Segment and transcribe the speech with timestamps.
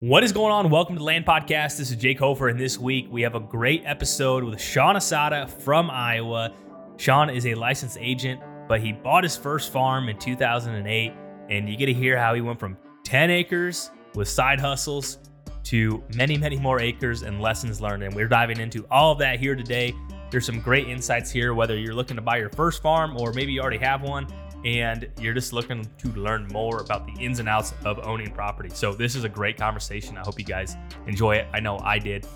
[0.00, 0.68] What is going on?
[0.68, 1.78] Welcome to Land Podcast.
[1.78, 5.48] This is Jake Hofer, and this week we have a great episode with Sean Asada
[5.48, 6.52] from Iowa.
[6.98, 11.14] Sean is a licensed agent, but he bought his first farm in 2008,
[11.48, 15.16] and you get to hear how he went from 10 acres with side hustles
[15.62, 18.02] to many, many more acres and lessons learned.
[18.02, 19.94] And we're diving into all of that here today.
[20.30, 23.50] There's some great insights here, whether you're looking to buy your first farm or maybe
[23.50, 24.26] you already have one
[24.64, 28.70] and you're just looking to learn more about the ins and outs of owning property.
[28.70, 30.16] So, this is a great conversation.
[30.16, 31.46] I hope you guys enjoy it.
[31.52, 32.26] I know I did.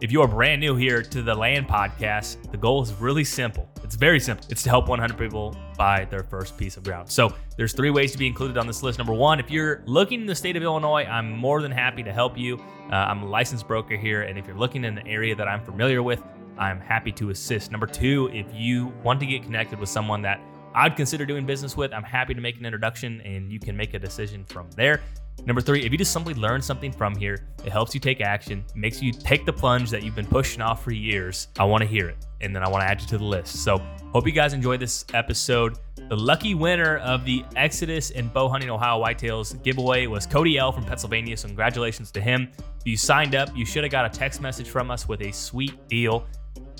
[0.00, 3.68] If you are brand new here to the Land Podcast, the goal is really simple.
[3.82, 4.46] It's very simple.
[4.48, 7.10] It's to help 100 people buy their first piece of ground.
[7.10, 8.98] So there's three ways to be included on this list.
[8.98, 12.12] Number one, if you're looking in the state of Illinois, I'm more than happy to
[12.12, 12.58] help you.
[12.92, 15.64] Uh, I'm a licensed broker here, and if you're looking in an area that I'm
[15.64, 16.22] familiar with,
[16.58, 17.72] I'm happy to assist.
[17.72, 20.40] Number two, if you want to get connected with someone that
[20.74, 23.94] I'd consider doing business with, I'm happy to make an introduction and you can make
[23.94, 25.00] a decision from there.
[25.46, 28.64] Number three, if you just simply learn something from here, it helps you take action,
[28.74, 31.48] makes you take the plunge that you've been pushing off for years.
[31.58, 33.62] I want to hear it, and then I want to add you to the list.
[33.62, 33.78] So,
[34.12, 35.78] hope you guys enjoyed this episode.
[36.08, 40.72] The lucky winner of the Exodus and Bow Hunting Ohio Whitetails giveaway was Cody L
[40.72, 41.36] from Pennsylvania.
[41.36, 42.50] So, congratulations to him.
[42.80, 45.32] If you signed up, you should have got a text message from us with a
[45.32, 46.26] sweet deal.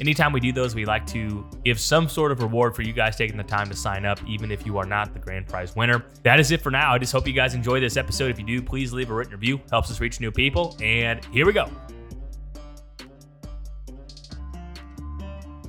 [0.01, 3.17] Anytime we do those, we like to give some sort of reward for you guys
[3.17, 6.05] taking the time to sign up, even if you are not the grand prize winner.
[6.23, 6.93] That is it for now.
[6.93, 8.31] I just hope you guys enjoy this episode.
[8.31, 9.61] If you do, please leave a written review.
[9.71, 10.77] Helps us reach new people.
[10.81, 11.69] And here we go.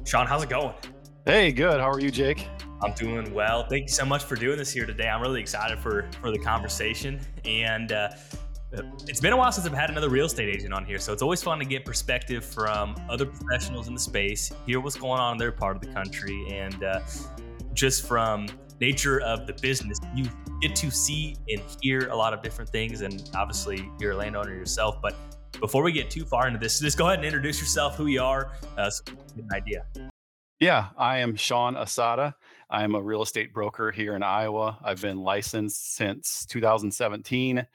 [0.05, 0.73] Sean, how's it going?
[1.25, 1.79] Hey, good.
[1.79, 2.47] How are you, Jake?
[2.81, 3.67] I'm doing well.
[3.67, 5.09] Thank you so much for doing this here today.
[5.09, 7.19] I'm really excited for for the conversation.
[7.45, 8.09] And uh,
[8.71, 11.21] it's been a while since I've had another real estate agent on here, so it's
[11.21, 15.33] always fun to get perspective from other professionals in the space, hear what's going on
[15.33, 16.99] in their part of the country, and uh,
[17.73, 18.47] just from
[18.79, 20.25] nature of the business, you
[20.61, 23.01] get to see and hear a lot of different things.
[23.01, 25.01] And obviously, you're a landowner yourself.
[25.01, 25.15] But
[25.59, 28.21] before we get too far into this, just go ahead and introduce yourself, who you
[28.21, 29.85] are, uh, so get an idea.
[30.59, 32.35] Yeah, I am Sean Asada.
[32.69, 34.77] I'm a real estate broker here in Iowa.
[34.83, 37.65] I've been licensed since 2017,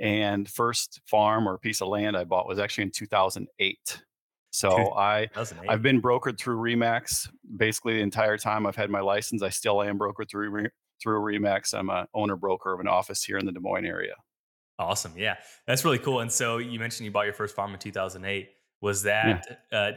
[0.00, 4.02] and first farm or piece of land I bought was actually in 2008.
[4.50, 5.28] So I
[5.68, 9.42] I've been brokered through Remax basically the entire time I've had my license.
[9.42, 10.66] I still am brokered through
[11.02, 11.74] through Remax.
[11.74, 14.14] I'm a owner broker of an office here in the Des Moines area.
[14.78, 16.20] Awesome, yeah, that's really cool.
[16.20, 18.48] And so you mentioned you bought your first farm in 2008.
[18.80, 19.58] Was that?
[19.70, 19.78] Yeah.
[19.78, 19.92] Uh,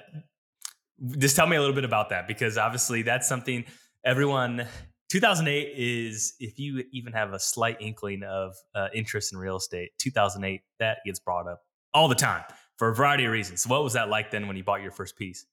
[1.18, 3.66] just tell me a little bit about that because obviously that's something
[4.04, 4.66] everyone
[5.10, 9.92] 2008 is if you even have a slight inkling of uh, interest in real estate
[10.00, 11.62] 2008 that gets brought up
[11.94, 12.44] all the time
[12.78, 13.62] for a variety of reasons.
[13.62, 15.46] So what was that like then when you bought your first piece?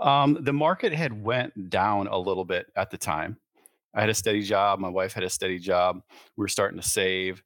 [0.00, 3.38] Um, the market had went down a little bit at the time.
[3.94, 6.02] I had a steady job my wife had a steady job
[6.36, 7.42] we were starting to save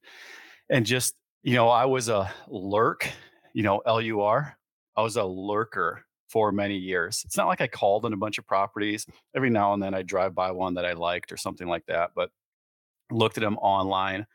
[0.69, 1.13] and just
[1.43, 3.07] you know i was a lurk
[3.53, 4.57] you know l-u-r
[4.97, 7.23] i was a lurker for many years.
[7.25, 9.05] It's not like I called on a bunch of properties.
[9.35, 12.11] Every now and then I drive by one that I liked or something like that,
[12.15, 12.29] but
[13.11, 14.27] looked at them online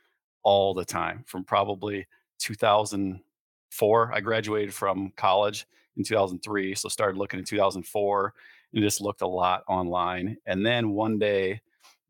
[0.43, 2.07] all the time from probably
[2.41, 4.13] 2004.
[4.13, 5.67] I graduated from college
[5.97, 8.35] in 2003, so started looking in 2004
[8.73, 10.37] and just looked a lot online.
[10.47, 11.61] And then one day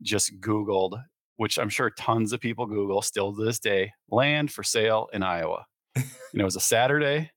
[0.00, 0.98] just Googled,
[1.36, 5.22] which I'm sure tons of people Google still to this day, land for sale in
[5.22, 5.66] Iowa.
[5.94, 7.30] and it was a Saturday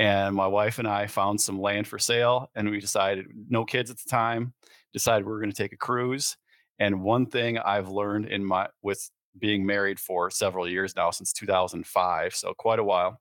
[0.00, 3.90] and my wife and I found some land for sale, and we decided, no kids
[3.90, 4.54] at the time,
[4.94, 6.38] decided we were going to take a cruise.
[6.78, 11.34] And one thing I've learned in my with being married for several years now, since
[11.34, 13.20] 2005, so quite a while.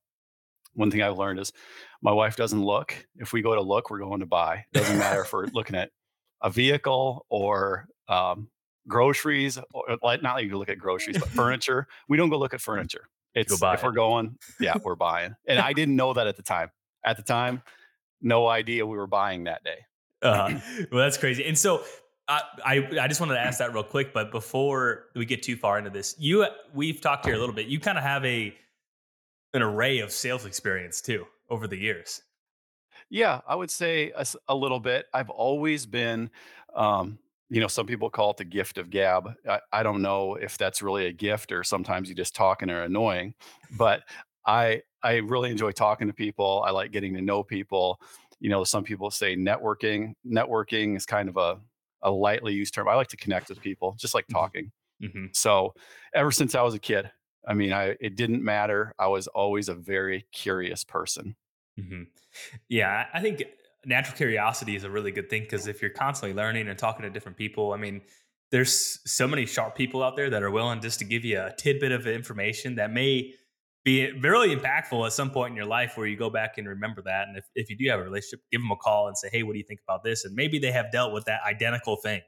[0.74, 1.52] One thing I've learned is
[2.02, 2.96] my wife doesn't look.
[3.18, 4.64] If we go to look, we're going to buy.
[4.72, 5.90] It doesn't matter if we're looking at
[6.42, 8.48] a vehicle or um,
[8.88, 11.88] groceries, or like not like you look at groceries, but furniture.
[12.08, 13.10] We don't go look at furniture.
[13.40, 13.84] It's if it.
[13.84, 15.36] we're going, yeah, we're buying.
[15.48, 16.70] And I didn't know that at the time.
[17.06, 17.62] At the time,
[18.22, 19.78] no idea we were buying that day.
[20.22, 20.60] Uh,
[20.92, 21.46] well, that's crazy.
[21.46, 21.84] And so
[22.28, 25.56] I, I, I just wanted to ask that real quick, but before we get too
[25.56, 27.68] far into this, you we've talked here a little bit.
[27.68, 28.54] You kind of have a
[29.54, 32.22] an array of sales experience too over the years.
[33.10, 35.08] Yeah, I would say a, a little bit.
[35.14, 36.30] I've always been
[36.76, 37.18] um,
[37.50, 39.34] you know, some people call it the gift of gab.
[39.50, 42.70] I, I don't know if that's really a gift or sometimes you just talk and
[42.70, 43.34] are annoying,
[43.78, 44.04] but
[44.46, 46.64] I I really enjoy talking to people.
[46.66, 48.00] I like getting to know people.
[48.40, 50.14] You know, some people say networking.
[50.26, 51.60] Networking is kind of a
[52.02, 52.88] a lightly used term.
[52.88, 54.38] I like to connect with people, just like mm-hmm.
[54.38, 54.72] talking.
[55.02, 55.26] Mm-hmm.
[55.34, 55.74] So,
[56.14, 57.10] ever since I was a kid,
[57.48, 58.94] I mean, I it didn't matter.
[59.00, 61.36] I was always a very curious person.
[61.80, 62.04] Mm-hmm.
[62.68, 63.44] Yeah, I think
[63.86, 67.10] natural curiosity is a really good thing because if you're constantly learning and talking to
[67.10, 68.02] different people, I mean,
[68.52, 71.54] there's so many sharp people out there that are willing just to give you a
[71.56, 73.34] tidbit of information that may
[73.86, 77.02] be really impactful at some point in your life where you go back and remember
[77.04, 77.28] that.
[77.28, 79.44] And if, if you do have a relationship, give them a call and say, hey,
[79.44, 80.26] what do you think about this?
[80.26, 82.22] And maybe they have dealt with that identical thing.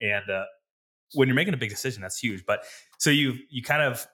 [0.00, 0.44] And uh,
[1.14, 2.44] when you're making a big decision, that's huge.
[2.46, 2.64] But
[2.98, 4.06] so you you kind of,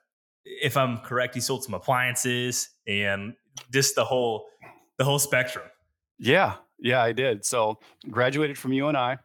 [0.45, 3.35] if I'm correct, you sold some appliances and
[3.73, 4.47] just the whole
[4.99, 5.65] the whole spectrum.
[6.19, 7.45] Yeah, yeah, I did.
[7.45, 7.79] So
[8.11, 9.17] graduated from UNI,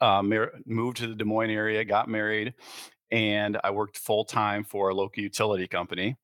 [0.00, 2.54] uh, mar- moved to the Des Moines area, got married,
[3.10, 6.16] and I worked full time for a local utility company.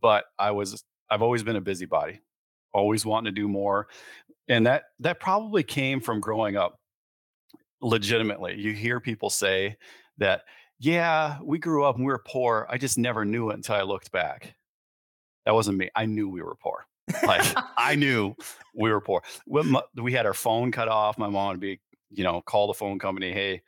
[0.00, 2.20] But I was I've always been a busybody,
[2.74, 3.88] always wanting to do more,
[4.48, 6.78] and that that probably came from growing up.
[7.80, 9.76] Legitimately, you hear people say
[10.18, 10.42] that,
[10.80, 12.66] yeah, we grew up and we were poor.
[12.68, 14.56] I just never knew it until I looked back.
[15.46, 15.88] That wasn't me.
[15.94, 16.87] I knew we were poor.
[17.26, 18.34] Like I knew
[18.74, 19.22] we were poor.
[19.46, 21.18] We had our phone cut off.
[21.18, 23.32] My mom would be, you know, call the phone company.
[23.32, 23.62] Hey,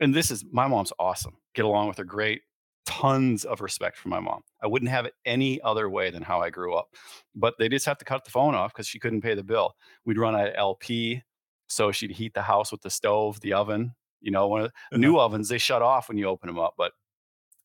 [0.00, 1.36] and this is my mom's awesome.
[1.54, 2.42] Get along with her great.
[2.86, 4.40] Tons of respect for my mom.
[4.62, 6.88] I wouldn't have it any other way than how I grew up.
[7.34, 9.74] But they just have to cut the phone off because she couldn't pay the bill.
[10.04, 11.22] We'd run of LP.
[11.68, 13.94] So she'd heat the house with the stove, the oven.
[14.20, 14.96] You know, one of the uh-huh.
[14.96, 16.74] new ovens, they shut off when you open them up.
[16.78, 16.92] But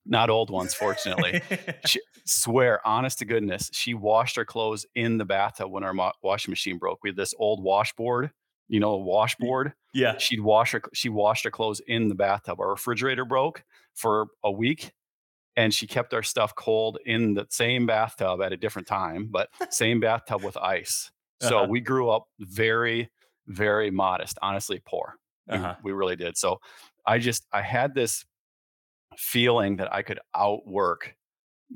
[0.06, 1.42] not old ones, fortunately.
[1.86, 6.12] she, swear, honest to goodness, she washed her clothes in the bathtub when our mo-
[6.22, 7.00] washing machine broke.
[7.04, 8.32] We had this old washboard,
[8.68, 9.74] you know, washboard.
[9.94, 10.18] Yeah.
[10.18, 10.82] She'd wash her.
[10.94, 12.60] She washed her clothes in the bathtub.
[12.60, 13.64] Our refrigerator broke
[13.94, 14.92] for a week,
[15.56, 19.50] and she kept our stuff cold in the same bathtub at a different time, but
[19.70, 21.12] same bathtub with ice.
[21.42, 21.68] So uh-huh.
[21.70, 23.10] we grew up very,
[23.48, 24.38] very modest.
[24.42, 25.16] Honestly, poor.
[25.50, 25.76] Uh-huh.
[25.84, 26.38] We, we really did.
[26.38, 26.60] So
[27.06, 28.26] I just I had this
[29.18, 31.16] feeling that I could outwork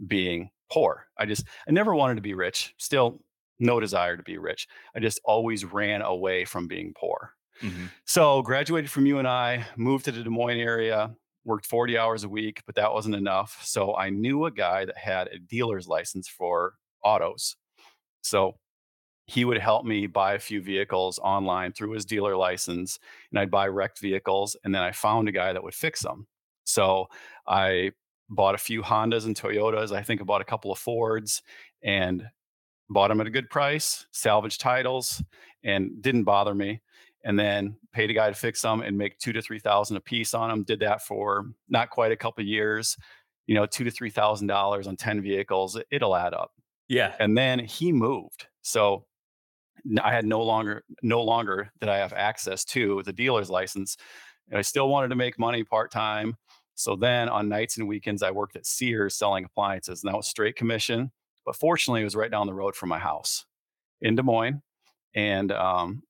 [0.08, 1.08] being poor.
[1.18, 3.22] I just, I never wanted to be rich, still
[3.60, 4.68] no desire to be rich.
[4.96, 7.34] I just always ran away from being poor.
[7.62, 7.86] Mm-hmm.
[8.06, 12.62] So graduated from UNI, moved to the Des Moines area, worked 40 hours a week,
[12.66, 13.60] but that wasn't enough.
[13.64, 17.56] So I knew a guy that had a dealer's license for autos.
[18.22, 18.58] So
[19.26, 23.00] he would help me buy a few vehicles online through his dealer license
[23.32, 26.28] and I'd buy wrecked vehicles and then I found a guy that would fix them.
[26.68, 27.08] So
[27.48, 27.92] I
[28.30, 29.96] bought a few Hondas and Toyotas.
[29.96, 31.42] I think I bought a couple of Fords
[31.84, 32.24] and
[32.90, 35.24] bought them at a good price, salvage titles,
[35.64, 36.82] and didn't bother me.
[37.24, 40.02] And then paid a guy to fix them and make two to three thousand a
[40.02, 40.64] piece on them.
[40.64, 42.96] Did that for not quite a couple years.
[43.48, 45.78] You know, two to three thousand dollars on ten vehicles.
[45.90, 46.52] It'll add up.
[46.88, 47.16] Yeah.
[47.20, 48.48] And then he moved.
[48.62, 49.06] So
[50.02, 53.98] I had no longer no longer did I have access to the dealer's license.
[54.50, 56.38] And I still wanted to make money part time.
[56.78, 60.28] So then on nights and weekends, I worked at Sears selling appliances, and that was
[60.28, 61.12] straight commission.
[61.44, 63.46] But fortunately, it was right down the road from my house
[64.00, 64.62] in Des Moines.
[65.16, 66.04] And um,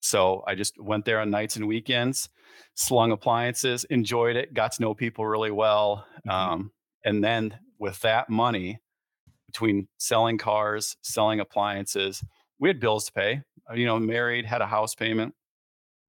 [0.00, 2.28] so I just went there on nights and weekends,
[2.74, 6.04] slung appliances, enjoyed it, got to know people really well.
[6.26, 6.30] Mm-hmm.
[6.30, 6.72] Um,
[7.06, 8.80] and then with that money,
[9.46, 12.22] between selling cars, selling appliances,
[12.58, 13.40] we had bills to pay.
[13.70, 15.34] Uh, you know, married, had a house payment,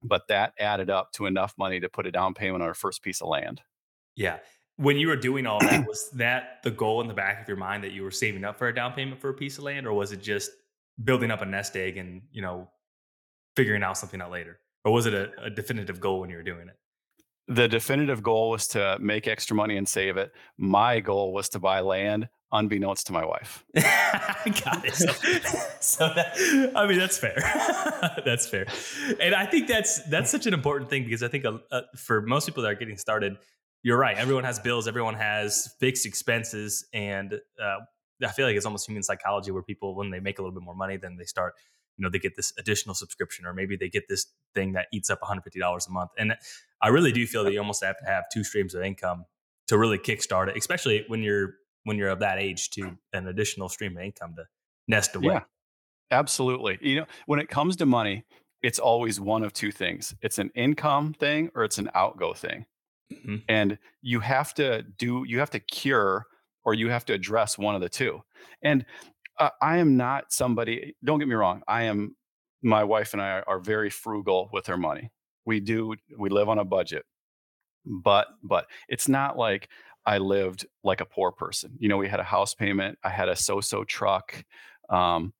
[0.02, 3.02] but that added up to enough money to put a down payment on our first
[3.02, 3.62] piece of land.
[4.16, 4.38] Yeah.
[4.76, 7.56] When you were doing all that, was that the goal in the back of your
[7.56, 9.86] mind that you were saving up for a down payment for a piece of land,
[9.86, 10.50] or was it just
[11.02, 12.68] building up a nest egg and you know
[13.54, 16.42] figuring out something out later, or was it a, a definitive goal when you were
[16.42, 16.76] doing it?
[17.46, 20.32] The definitive goal was to make extra money and save it.
[20.58, 23.64] My goal was to buy land unbeknownst to my wife.
[23.74, 24.94] Got it.
[24.94, 25.12] So,
[25.80, 27.36] so that, I mean, that's fair.
[28.24, 28.66] that's fair.
[29.20, 32.22] And I think that's that's such an important thing because I think uh, uh, for
[32.22, 33.36] most people that are getting started,
[33.84, 34.16] you're right.
[34.16, 34.88] Everyone has bills.
[34.88, 37.76] Everyone has fixed expenses, and uh,
[38.24, 40.64] I feel like it's almost human psychology where people, when they make a little bit
[40.64, 41.52] more money, then they start,
[41.98, 45.10] you know, they get this additional subscription, or maybe they get this thing that eats
[45.10, 46.10] up 150 dollars a month.
[46.18, 46.34] And
[46.80, 49.26] I really do feel that you almost have to have two streams of income
[49.68, 53.68] to really kickstart it, especially when you're when you're of that age to an additional
[53.68, 54.44] stream of income to
[54.88, 55.34] nest away.
[55.34, 55.40] Yeah,
[56.10, 56.78] absolutely.
[56.80, 58.24] You know, when it comes to money,
[58.62, 60.14] it's always one of two things.
[60.22, 62.64] It's an income thing or it's an outgo thing.
[63.12, 63.36] Mm-hmm.
[63.48, 66.26] And you have to do, you have to cure
[66.64, 68.22] or you have to address one of the two.
[68.62, 68.84] And
[69.38, 72.16] uh, I am not somebody, don't get me wrong, I am,
[72.62, 75.10] my wife and I are very frugal with our money.
[75.44, 77.04] We do, we live on a budget.
[77.84, 79.68] But, but it's not like
[80.06, 81.76] I lived like a poor person.
[81.78, 84.44] You know, we had a house payment, I had a so so truck.
[84.88, 85.34] Um,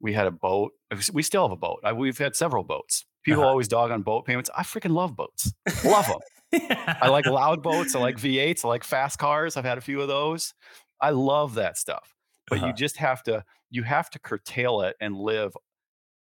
[0.00, 0.72] we had a boat.
[1.12, 1.80] We still have a boat.
[1.94, 3.04] We've had several boats.
[3.26, 3.50] People uh-huh.
[3.50, 4.48] always dog on boat payments.
[4.56, 5.52] I freaking love boats.
[5.84, 6.06] Love
[6.52, 6.62] them.
[6.70, 6.96] yeah.
[7.02, 7.94] I like loud boats.
[7.94, 8.64] I like V8s.
[8.64, 9.58] I like fast cars.
[9.58, 10.54] I've had a few of those.
[11.00, 12.14] I love that stuff.
[12.48, 12.68] But uh-huh.
[12.68, 15.52] you just have to you have to curtail it and live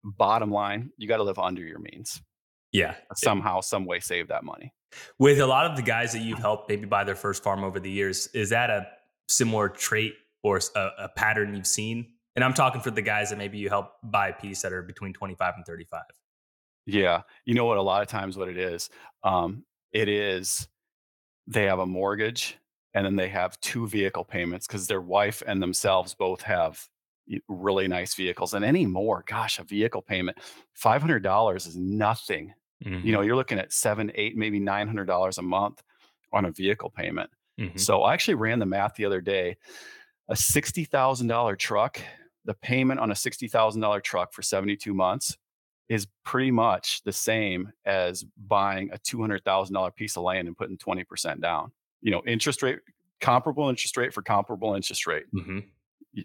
[0.05, 2.23] bottom line, you got to live under your means.
[2.73, 2.95] Yeah.
[3.17, 4.73] Somehow, some way save that money.
[5.19, 7.81] With a lot of the guys that you've helped maybe buy their first farm over
[7.81, 8.87] the years, is that a
[9.29, 12.07] similar trait or a, a, pattern you've seen?
[12.35, 14.83] And I'm talking for the guys that maybe you help buy a piece that are
[14.83, 16.03] between 25 and 35.
[16.93, 17.23] Yeah.
[17.45, 17.79] You know what?
[17.79, 18.91] A lot of times, what it is,
[19.23, 20.69] um, it is
[21.47, 22.59] they have a mortgage
[22.95, 26.85] and then they have two vehicle payments because their wife and themselves both have
[27.49, 28.55] really nice vehicles.
[28.55, 30.39] And anymore, gosh, a vehicle payment,
[30.83, 32.53] $500 is nothing.
[32.85, 33.07] Mm-hmm.
[33.07, 35.83] You know, you're looking at seven, eight, maybe $900 a month
[36.33, 37.31] on a vehicle payment.
[37.61, 37.79] Mm-hmm.
[37.79, 39.57] So I actually ran the math the other day.
[40.29, 42.01] A $60,000 truck,
[42.45, 45.37] the payment on a $60,000 truck for 72 months
[45.91, 51.43] is pretty much the same as buying a $200,000 piece of land and putting 20%
[51.43, 51.73] down.
[52.01, 52.79] You know, interest rate,
[53.21, 55.25] comparable interest rate for comparable interest rate.
[55.35, 55.59] Mm-hmm.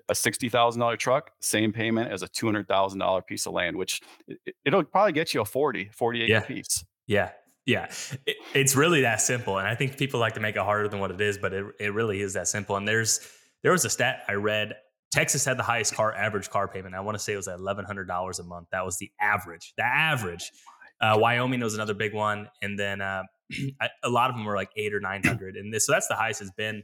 [0.07, 5.13] A $60,000 truck, same payment as a $200,000 piece of land, which it, will probably
[5.13, 6.39] get you a 40, 40 acre yeah.
[6.41, 6.85] piece.
[7.07, 7.31] Yeah.
[7.65, 7.91] Yeah.
[8.27, 9.57] It, it's really that simple.
[9.57, 11.65] And I think people like to make it harder than what it is, but it,
[11.79, 12.75] it really is that simple.
[12.75, 13.19] And there's,
[13.63, 14.75] there was a stat I read
[15.15, 16.93] Texas had the highest car average car payment.
[16.93, 18.67] I want to say it was at eleven hundred dollars a month.
[18.73, 19.73] That was the average.
[19.77, 20.51] The average.
[20.99, 23.23] Uh, Wyoming was another big one, and then uh,
[24.03, 25.55] a lot of them were like eight or nine hundred.
[25.55, 26.83] And this, so that's the highest it's been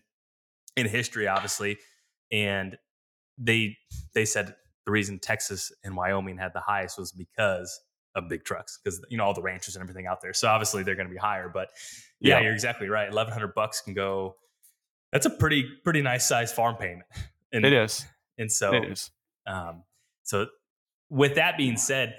[0.78, 1.78] in history, obviously.
[2.32, 2.78] And
[3.38, 3.76] they
[4.16, 7.82] they said the reason Texas and Wyoming had the highest was because
[8.16, 10.34] of big trucks, because you know all the ranchers and everything out there.
[10.34, 11.50] So obviously they're going to be higher.
[11.54, 11.68] But
[12.22, 13.12] yeah, yeah, you're exactly right.
[13.12, 14.38] Eleven hundred bucks can go.
[15.12, 17.08] That's a pretty pretty nice size farm payment.
[17.52, 18.06] And, it is.
[18.42, 18.84] And so,
[19.46, 19.84] um,
[20.24, 20.48] so
[21.10, 22.16] with that being said,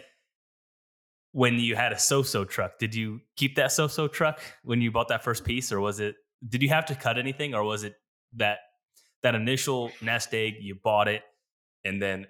[1.33, 5.09] when you had a so-so truck, did you keep that so-so truck when you bought
[5.09, 6.15] that first piece, or was it?
[6.49, 7.95] Did you have to cut anything, or was it
[8.37, 8.59] that
[9.23, 11.23] that initial nest egg you bought it,
[11.85, 12.27] and then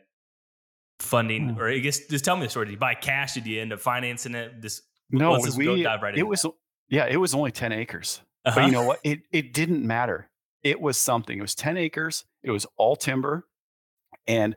[1.00, 1.60] funding, hmm.
[1.60, 2.66] or I guess just tell me the story.
[2.66, 3.34] Did you buy cash?
[3.34, 4.62] Did you end up financing it?
[4.62, 6.52] This no, we right it was that.
[6.88, 8.58] yeah, it was only ten acres, uh-huh.
[8.58, 9.00] but you know what?
[9.04, 10.30] It it didn't matter.
[10.62, 11.36] It was something.
[11.36, 12.24] It was ten acres.
[12.42, 13.46] It was all timber.
[14.26, 14.56] And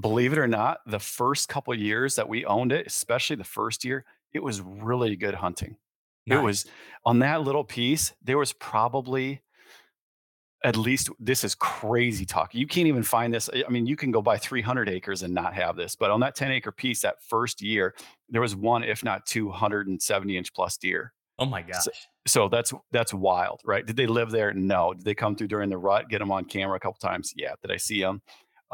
[0.00, 3.84] believe it or not, the first couple years that we owned it, especially the first
[3.84, 5.76] year, it was really good hunting.
[6.26, 6.38] Nice.
[6.38, 6.66] It was
[7.04, 9.42] on that little piece, there was probably
[10.64, 12.54] at least this is crazy talk.
[12.54, 13.50] You can't even find this.
[13.54, 16.34] I mean, you can go buy 300 acres and not have this, but on that
[16.34, 17.94] 10 acre piece, that first year,
[18.30, 21.12] there was one, if not 270 inch plus deer.
[21.38, 21.84] Oh my gosh.
[21.84, 21.90] So,
[22.26, 23.84] so, that's that's wild, right?
[23.84, 24.54] Did they live there?
[24.54, 24.94] No.
[24.94, 26.08] Did they come through during the rut?
[26.08, 27.34] Get them on camera a couple times?
[27.36, 27.52] Yeah.
[27.60, 28.22] Did I see them?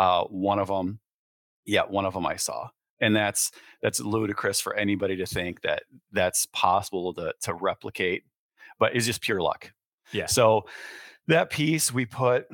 [0.00, 0.98] Uh, one of them,
[1.66, 2.70] yeah, one of them I saw,
[3.02, 3.50] and that's
[3.82, 8.24] that's ludicrous for anybody to think that that's possible to to replicate,
[8.78, 9.72] but it's just pure luck.
[10.10, 10.24] Yeah.
[10.24, 10.62] So
[11.26, 12.46] that piece we put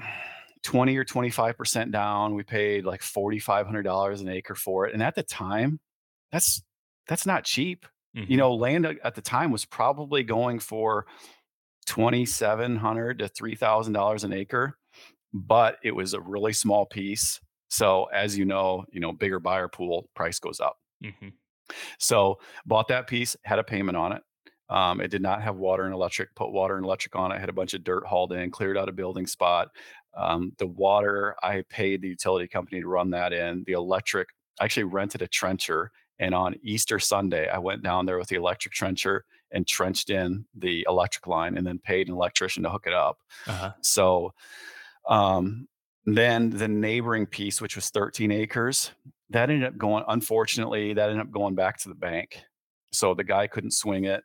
[0.65, 2.35] 20 or 25 percent down.
[2.35, 5.79] We paid like forty five hundred dollars an acre for it, and at the time,
[6.33, 6.65] that's
[7.07, 7.87] that's not cheap.
[8.17, 8.33] Mm-hmm.
[8.33, 11.07] You know, land at the time was probably going for
[11.87, 14.77] twenty seven hundred to three thousand dollars an acre
[15.45, 17.41] but it was a really small piece.
[17.69, 20.77] So as you know, you know, bigger buyer pool, price goes up.
[21.05, 21.29] Mm-hmm.
[21.99, 24.23] So bought that piece, had a payment on it.
[24.69, 26.35] Um, it did not have water and electric.
[26.35, 27.39] Put water and electric on it.
[27.39, 29.69] Had a bunch of dirt hauled in, cleared out a building spot.
[30.17, 33.65] Um, the water, I paid the utility company to run that in.
[33.67, 34.29] The electric,
[34.61, 38.37] I actually rented a trencher, and on Easter Sunday, I went down there with the
[38.37, 42.85] electric trencher and trenched in the electric line, and then paid an electrician to hook
[42.87, 43.19] it up.
[43.47, 43.73] Uh-huh.
[43.83, 44.33] So
[45.09, 45.69] um,
[46.05, 48.93] then the neighboring piece, which was 13 acres,
[49.31, 52.43] that ended up going, unfortunately, that ended up going back to the bank.
[52.93, 54.23] So the guy couldn't swing it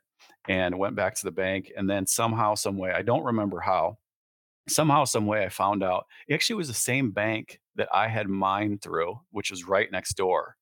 [0.48, 1.72] and went back to the bank.
[1.76, 3.98] And then somehow, some way, I don't remember how,
[4.68, 8.28] somehow, some way I found out it actually was the same bank that I had
[8.28, 10.56] mine through, which was right next door.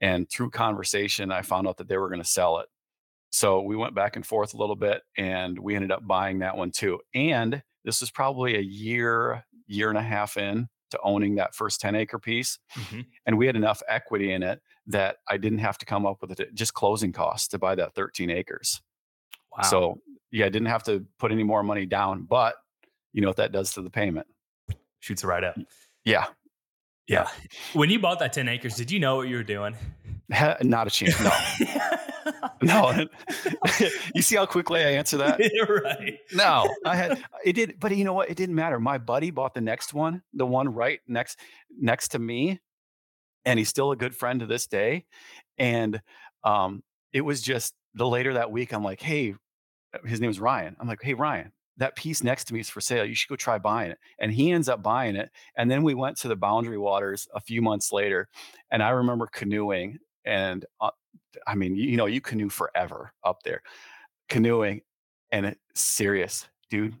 [0.00, 2.68] And through conversation, I found out that they were going to sell it.
[3.32, 6.56] So we went back and forth a little bit and we ended up buying that
[6.56, 7.00] one too.
[7.14, 11.80] And this was probably a year, year and a half in to owning that first
[11.80, 12.58] 10 acre piece.
[12.76, 13.00] Mm-hmm.
[13.24, 16.38] And we had enough equity in it that I didn't have to come up with
[16.38, 18.82] it, just closing costs to buy that 13 acres.
[19.56, 19.62] Wow.
[19.64, 19.98] So
[20.30, 22.56] yeah, I didn't have to put any more money down, but
[23.14, 24.26] you know what that does to the payment?
[25.00, 25.56] Shoots it right up.
[26.04, 26.26] Yeah.
[27.08, 27.28] Yeah.
[27.72, 29.74] When you bought that 10 acres, did you know what you were doing?
[30.28, 31.18] Not a chance.
[31.20, 31.30] No.
[32.62, 33.06] no.
[34.14, 35.40] you see how quickly I answer that?
[35.84, 36.18] right.
[36.32, 38.30] No, I had it did, but you know what?
[38.30, 38.78] It didn't matter.
[38.78, 41.38] My buddy bought the next one, the one right next
[41.78, 42.60] next to me,
[43.44, 45.04] and he's still a good friend to this day.
[45.58, 46.00] And
[46.44, 49.34] um, it was just the later that week, I'm like, hey,
[50.04, 50.76] his name is Ryan.
[50.80, 53.04] I'm like, hey, Ryan, that piece next to me is for sale.
[53.04, 53.98] You should go try buying it.
[54.18, 55.30] And he ends up buying it.
[55.56, 58.28] And then we went to the Boundary Waters a few months later,
[58.70, 60.90] and I remember canoeing and uh,
[61.46, 63.62] I mean, you, you, know, you canoe forever up there,
[64.28, 64.82] canoeing,
[65.30, 66.94] and it, serious dude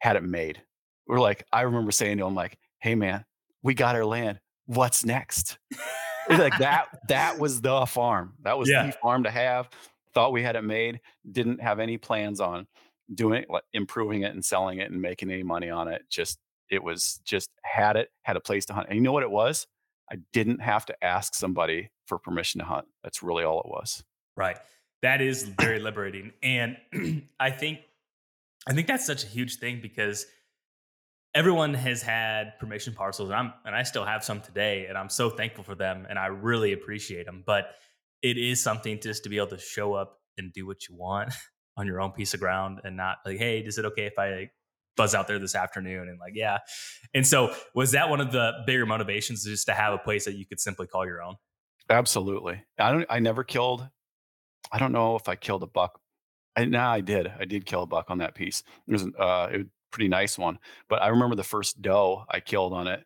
[0.00, 0.62] had it made.
[1.06, 3.24] we're like, I remember saying to him, like, hey man,
[3.62, 4.40] we got our land.
[4.66, 5.58] What's next?
[6.28, 8.34] like that, that was the farm.
[8.42, 8.86] That was Yeah.
[8.86, 9.68] the farm to have.
[10.14, 12.66] Thought we had it made, didn't have any plans on
[13.14, 16.02] doing it, like improving it and selling it and making any money on it.
[16.10, 16.38] Just
[16.70, 18.88] it was just had it, had a place to hunt.
[18.88, 19.66] And you know what it was?
[20.10, 22.86] I didn't have to ask somebody for permission to hunt.
[23.02, 24.04] That's really all it was.
[24.36, 24.58] Right.
[25.02, 26.32] That is very liberating.
[26.42, 26.76] And
[27.40, 27.80] I think
[28.68, 30.26] I think that's such a huge thing because
[31.34, 35.08] everyone has had permission parcels and I'm and I still have some today and I'm
[35.08, 37.42] so thankful for them and I really appreciate them.
[37.46, 37.70] But
[38.22, 41.32] it is something just to be able to show up and do what you want
[41.76, 44.50] on your own piece of ground and not like, hey, is it okay if I
[44.96, 46.08] buzz out there this afternoon?
[46.08, 46.58] And like, yeah.
[47.14, 50.34] And so was that one of the bigger motivations just to have a place that
[50.36, 51.36] you could simply call your own?
[51.88, 52.62] Absolutely.
[52.78, 53.88] I don't I never killed
[54.72, 56.00] I don't know if I killed a buck.
[56.56, 57.30] I nah, I did.
[57.38, 58.62] I did kill a buck on that piece.
[58.88, 60.58] It was uh it was a pretty nice one.
[60.88, 63.04] But I remember the first doe I killed on it,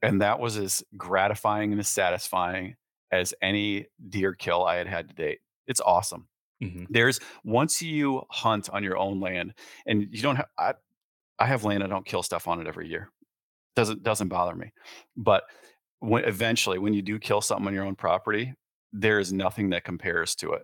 [0.00, 2.76] and that was as gratifying and as satisfying
[3.10, 5.40] as any deer kill I had had to date.
[5.66, 6.28] It's awesome.
[6.62, 6.86] Mhm.
[6.88, 9.52] There's once you hunt on your own land
[9.84, 10.74] and you don't have I,
[11.42, 13.10] I have land I don't kill stuff on it every year.
[13.74, 14.72] Doesn't doesn't bother me.
[15.16, 15.42] But
[15.98, 18.54] when eventually when you do kill something on your own property,
[18.92, 20.62] there is nothing that compares to it.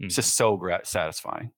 [0.00, 0.16] It's Mhm.
[0.16, 1.52] just so grat- satisfying.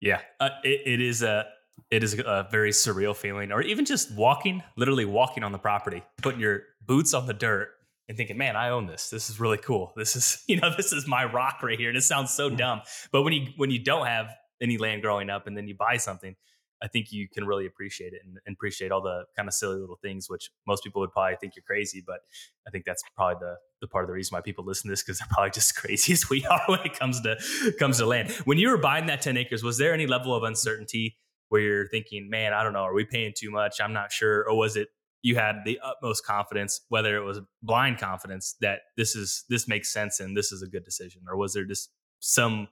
[0.00, 1.46] Yeah, uh, it, it is a
[1.90, 6.02] it is a very surreal feeling, or even just walking, literally walking on the property,
[6.22, 7.70] putting your boots on the dirt,
[8.08, 9.10] and thinking, "Man, I own this.
[9.10, 9.92] This is really cool.
[9.96, 12.56] This is you know this is my rock right here." And it sounds so Mhm.
[12.58, 14.28] dumb, but when you when you don't have
[14.60, 16.34] any land growing up, and then you buy something,
[16.82, 19.76] I think you can really appreciate it and, and appreciate all the kind of silly
[19.76, 22.20] little things, which most people would probably think you're crazy, but
[22.66, 25.02] I think that's probably the the part of the reason why people listen to this
[25.02, 27.36] because they're probably just crazy as we are when it comes to
[27.78, 28.30] comes to land.
[28.44, 31.16] When you were buying that 10 acres, was there any level of uncertainty
[31.48, 33.80] where you're thinking, man, I don't know, are we paying too much?
[33.80, 34.48] I'm not sure.
[34.48, 34.88] Or was it
[35.22, 39.92] you had the utmost confidence, whether it was blind confidence that this is this makes
[39.92, 41.22] sense and this is a good decision?
[41.28, 42.68] Or was there just some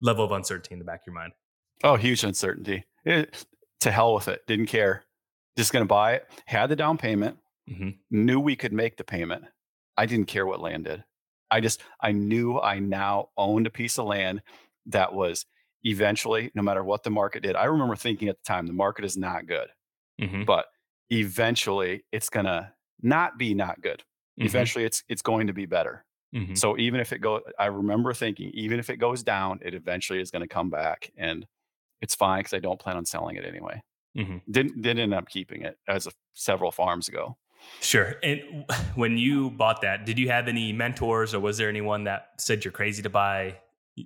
[0.00, 1.32] level of uncertainty in the back of your mind?
[1.84, 2.84] Oh, huge uncertainty.
[3.06, 3.46] It,
[3.80, 4.46] to hell with it.
[4.46, 5.04] Didn't care.
[5.56, 6.28] Just going to buy it.
[6.46, 7.38] Had the down payment.
[7.70, 7.98] Mhm.
[8.10, 9.44] Knew we could make the payment.
[9.96, 11.04] I didn't care what land did.
[11.50, 14.42] I just I knew I now owned a piece of land
[14.86, 15.46] that was
[15.84, 17.56] eventually, no matter what the market did.
[17.56, 19.68] I remember thinking at the time the market is not good,
[20.20, 20.44] Mhm.
[20.46, 20.66] but
[21.10, 24.02] eventually it's gonna not be not good.
[24.40, 24.46] Mhm.
[24.46, 26.04] Eventually it's it's going to be better.
[26.34, 26.58] Mhm.
[26.58, 30.20] So even if it go, I remember thinking, even if it goes down, it eventually
[30.20, 31.46] is going to come back, and
[32.00, 33.82] it's fine because I don't plan on selling it anyway.
[34.16, 34.42] Mhm.
[34.50, 37.36] Didn't didn't end up keeping it as of several farms ago.
[37.80, 38.14] Sure.
[38.22, 42.28] And when you bought that, did you have any mentors or was there anyone that
[42.38, 43.58] said you're crazy to buy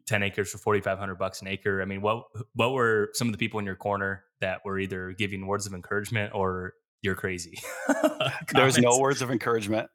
[0.06, 1.82] 10 acres for 4500 bucks an acre?
[1.82, 2.24] I mean, what
[2.54, 5.74] what were some of the people in your corner that were either giving words of
[5.74, 7.58] encouragement or you're crazy?
[8.52, 9.88] There's no words of encouragement,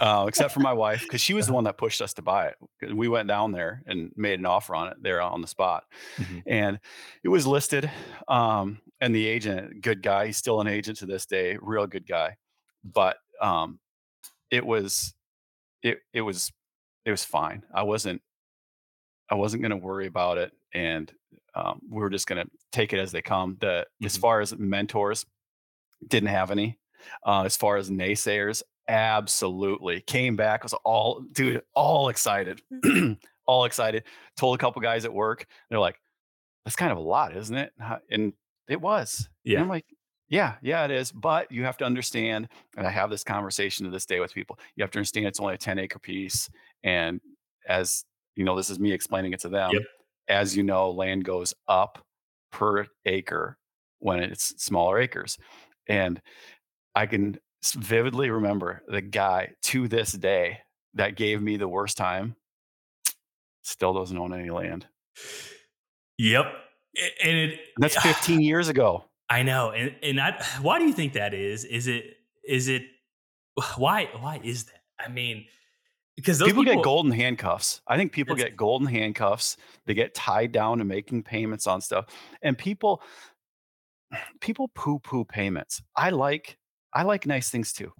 [0.00, 2.46] uh, except for my wife because she was the one that pushed us to buy
[2.48, 2.94] it.
[2.94, 5.84] We went down there and made an offer on it there on the spot,
[6.16, 6.42] Mhm.
[6.46, 6.80] and
[7.24, 7.90] it was listed.
[8.28, 12.06] Um, and the agent, good guy, he's still an agent to this day, real good
[12.06, 12.36] guy.
[12.84, 13.80] But um,
[14.50, 15.14] it was,
[15.82, 16.52] it it was,
[17.04, 17.64] it was fine.
[17.74, 18.22] I wasn't,
[19.30, 21.10] I wasn't going to worry about it, and
[21.54, 23.56] um, we were just going to take it as they come.
[23.60, 24.20] The as Mhm.
[24.20, 25.24] far as mentors,
[26.06, 26.78] didn't have any.
[27.24, 30.62] Uh, as far as naysayers, absolutely came back.
[30.62, 33.14] Was all dude, all excited, mm-hmm.
[33.46, 34.04] all excited.
[34.36, 36.00] Told a couple guys at work, they're like,
[36.64, 37.72] "That's kind of a lot, isn't it?"
[38.10, 38.32] And
[38.68, 39.28] it was.
[39.44, 39.60] And Yeah.
[39.60, 39.86] I'm like,
[40.28, 43.90] "Yeah, yeah, it is." But you have to understand, and I have this conversation to
[43.90, 44.58] this day with people.
[44.76, 46.50] You have to understand it's only a 10 acre piece,
[46.82, 47.20] and
[47.68, 48.04] as
[48.36, 49.70] you know, this is me explaining it to them.
[49.72, 49.82] Yep.
[50.28, 52.04] As you know, land goes up
[52.52, 53.58] per acre
[53.98, 55.36] when it's smaller acres.
[55.88, 56.20] And
[56.94, 60.60] I can s- vividly remember the guy to this day
[60.94, 62.36] that gave me the worst time
[63.62, 64.86] still doesn't own any land.
[66.18, 66.46] Yep.
[67.22, 69.04] And it that's 15 years ago.
[69.28, 69.70] I know.
[69.70, 71.64] And and I why do you think that is?
[71.64, 72.04] Is it
[72.46, 72.82] is it
[73.76, 74.80] why why is that?
[74.98, 75.46] I mean,
[76.16, 77.80] because People, people, get golden handcuffs.
[77.86, 79.56] I think people get golden handcuffs.
[79.86, 82.06] They get tied down to making payments on stuff.
[82.42, 83.02] And people
[84.40, 85.80] people poo-poo payments.
[85.96, 86.58] I like
[86.94, 87.92] I like nice things too.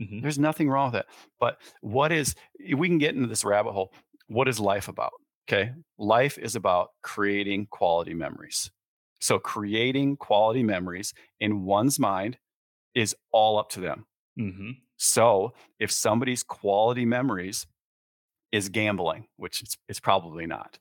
[0.00, 0.22] Mhm.
[0.22, 1.06] There's nothing wrong with it.
[1.38, 2.34] But what is
[2.74, 3.92] we can get into this rabbit hole.
[4.28, 5.12] What is life about?
[5.48, 5.72] Okay.
[5.98, 8.70] Life is about creating quality memories.
[9.20, 12.38] So creating quality memories in one's mind
[12.94, 14.06] is all up to them.
[14.38, 14.78] Mhm.
[14.96, 17.66] So if somebody's quality memories
[18.52, 20.78] is gambling, which it's, it's probably not,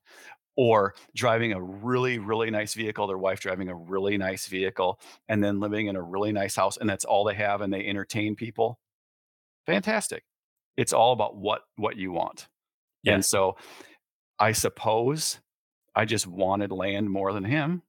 [0.62, 5.42] or driving a really really nice vehicle their wife driving a really nice vehicle and
[5.42, 8.36] then living in a really nice house and that's all they have and they entertain
[8.36, 8.78] people?
[9.66, 10.24] Fantastic.
[10.76, 12.50] It's all about what what you want.
[13.04, 13.14] Yeah.
[13.14, 13.56] and so
[14.38, 15.40] i suppose
[15.96, 17.82] i just wanted land more than him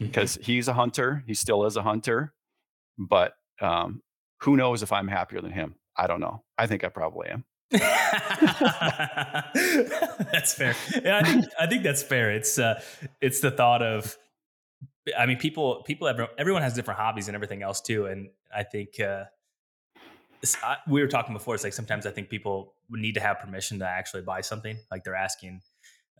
[0.00, 0.06] Mm-hmm.
[0.06, 2.32] because he's a hunter he still is a hunter
[2.98, 4.02] but um,
[4.42, 5.74] who knows if i'm happier than him?
[5.96, 6.42] I don't know.
[6.58, 7.44] I think i probably am
[10.32, 10.76] that's fair.
[11.02, 12.30] Yeah, I think I think that's fair.
[12.30, 12.80] It's uh,
[13.20, 14.16] it's the thought of,
[15.18, 16.06] I mean, people people
[16.38, 19.24] everyone, has different hobbies and everything else too, and I think uh,
[20.62, 21.54] I, we were talking before.
[21.54, 24.76] It's like sometimes I think people need to have permission to actually buy something.
[24.90, 25.60] Like they're asking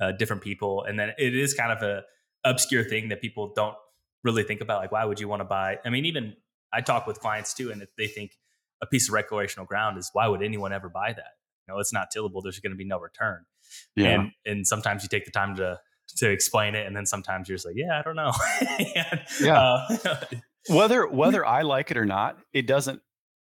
[0.01, 2.03] uh, different people, and then it is kind of a
[2.45, 3.77] obscure thing that people don't
[4.25, 4.81] really think about.
[4.81, 5.79] Like, why would you want to buy?
[5.85, 6.35] I mean, even
[6.73, 8.33] I talk with clients too, and they think
[8.83, 11.35] a piece of recreational ground is why would anyone ever buy that?
[11.69, 12.43] Know, it's not tillable.
[12.43, 13.45] There's going to be no return.
[13.97, 15.79] yeah And and sometimes you take the time to
[16.19, 18.33] to explain it, and then sometimes you're just like, yeah, I don't know.
[18.97, 19.59] And, Yeah.
[19.61, 20.25] uh,
[20.69, 23.01] whether whether i like it or not it doesn't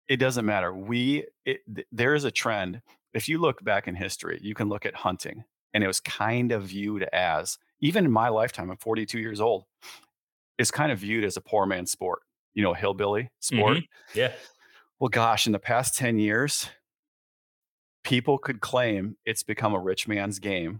[0.08, 2.82] it doesn't matter we it, th- there is a trend
[3.14, 6.50] if you look back in history you can look at hunting and it was kind
[6.50, 9.64] of viewed as even in my lifetime i'm 42 years old
[10.58, 12.20] it's kind of viewed as a poor man's sport
[12.54, 13.78] you know hillbilly sport
[14.14, 14.32] yeah.
[14.98, 16.68] well gosh in the past 10 years
[18.12, 20.72] people could claim it's become a rich man's game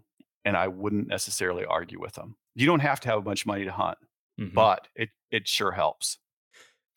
[0.45, 3.47] and i wouldn't necessarily argue with them you don't have to have a bunch of
[3.47, 3.99] money to hunt
[4.41, 4.53] Mhm.
[4.55, 6.19] but it it sure helps.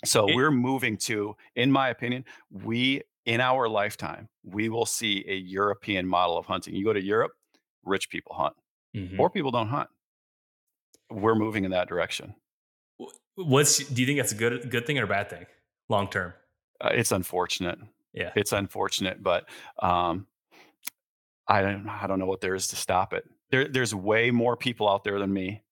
[0.03, 5.23] So It- we're moving to, in my opinion, we in our lifetime we will see
[5.27, 6.75] a European model of hunting.
[6.75, 7.33] You go to Europe,
[7.83, 8.55] rich people hunt,
[8.95, 9.15] Mhm.
[9.17, 9.89] poor people don't hunt.
[11.09, 12.35] We're moving in that direction.
[13.35, 15.45] What's do you think that's a good good thing or a bad thing
[15.89, 16.33] long term?
[16.81, 17.79] Uh, it's unfortunate.
[18.15, 18.31] Yeah.
[18.35, 19.47] It's unfortunate, but
[19.79, 20.27] um,
[21.47, 23.25] I don't I don't know what there is to stop it.
[23.51, 25.63] There, there's way more people out there than me.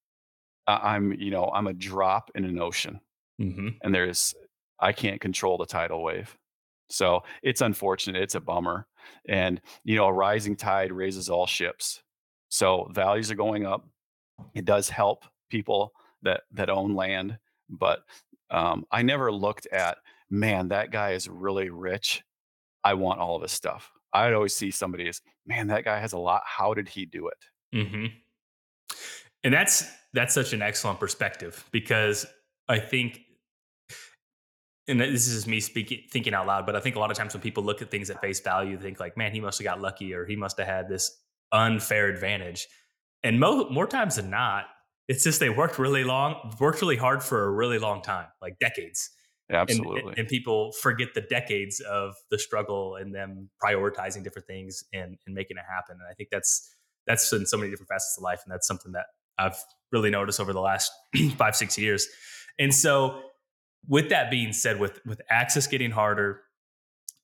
[0.67, 3.01] I- I'm, you know, I'm a drop in an ocean.
[3.39, 4.35] hmm and there's
[4.79, 6.37] I can't control the tidal wave.
[6.89, 8.21] So it's unfortunate.
[8.23, 8.87] It's a bummer.
[9.27, 12.03] And you know, a rising tide raises all ships.
[12.49, 13.87] So values are going up.
[14.53, 18.03] It does help people that that own land, but
[18.51, 19.97] um, I never looked at
[20.29, 22.23] man, that guy is really rich.
[22.83, 23.91] I want all of his stuff.
[24.13, 26.43] I'd always see somebody as man, that guy has a lot.
[26.45, 27.37] How did he do it?
[27.89, 28.05] hmm
[29.43, 32.25] And that's that's such an excellent perspective because
[32.69, 33.21] I think,
[34.87, 37.33] and this is me speaking thinking out loud, but I think a lot of times
[37.33, 39.65] when people look at things at face value, they think like, man, he must have
[39.65, 41.19] got lucky or he must have had this
[41.51, 42.67] unfair advantage.
[43.23, 44.65] And mo- more times than not,
[45.07, 48.59] it's just they worked really long, worked really hard for a really long time, like
[48.59, 49.09] decades.
[49.53, 50.01] Absolutely.
[50.01, 55.17] And, and people forget the decades of the struggle and them prioritizing different things and,
[55.25, 55.97] and making it happen.
[55.99, 56.73] And I think that's
[57.05, 59.05] that's in so many different facets of life, and that's something that
[59.37, 59.57] I've
[59.91, 60.91] really noticed over the last
[61.37, 62.07] five six years.
[62.59, 63.21] And so,
[63.87, 66.41] with that being said, with with access getting harder,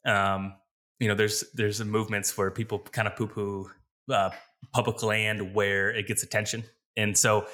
[0.06, 0.56] um,
[1.00, 3.70] you know, there's there's movements where people kind of poo poo
[4.12, 4.32] uh,
[4.74, 6.64] public land where it gets attention,
[6.98, 7.46] and so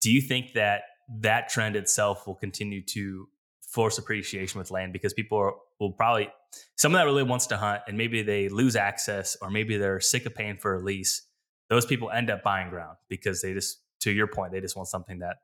[0.00, 0.82] do you think that
[1.20, 3.28] that trend itself will continue to
[3.70, 6.28] force appreciation with land because people are, will probably
[6.76, 10.26] someone that really wants to hunt and maybe they lose access or maybe they're sick
[10.26, 11.22] of paying for a lease
[11.68, 14.88] those people end up buying ground because they just to your point they just want
[14.88, 15.36] something that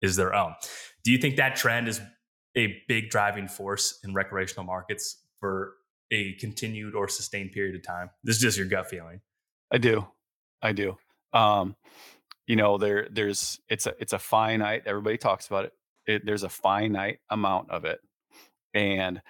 [0.00, 0.54] is their own
[1.04, 2.00] do you think that trend is
[2.56, 5.74] a big driving force in recreational markets for
[6.10, 9.20] a continued or sustained period of time this is just your gut feeling
[9.70, 10.06] I do.
[10.62, 10.96] I do.
[11.32, 11.76] Um,
[12.46, 15.72] you know, there there's it's a it's a finite, everybody talks about it.
[16.06, 16.24] It.
[16.24, 18.00] There's a finite amount of it.
[18.74, 19.22] And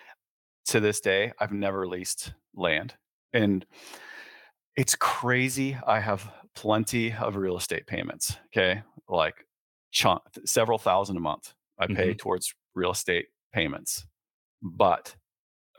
[0.66, 2.94] to this day, I've never leased land.
[3.32, 3.64] And
[4.76, 5.76] it's crazy.
[5.86, 8.36] I have plenty of real estate payments.
[8.48, 8.82] Okay.
[9.08, 9.46] Like
[9.92, 14.06] chunk several thousand a month I pay towards real estate payments.
[14.62, 15.14] But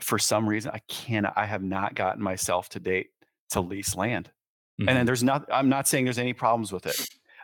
[0.01, 3.07] for some reason I can't I have not gotten myself to date
[3.51, 4.31] to lease land.
[4.79, 4.89] Mm-hmm.
[4.89, 6.99] And then there's not, I'm not saying there's any problems with it.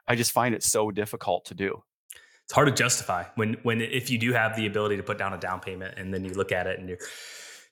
[0.07, 1.83] I just find it so difficult to do.
[2.45, 5.33] It's hard to justify when when if you do have the ability to put down
[5.33, 6.97] a down payment and then you look at it and you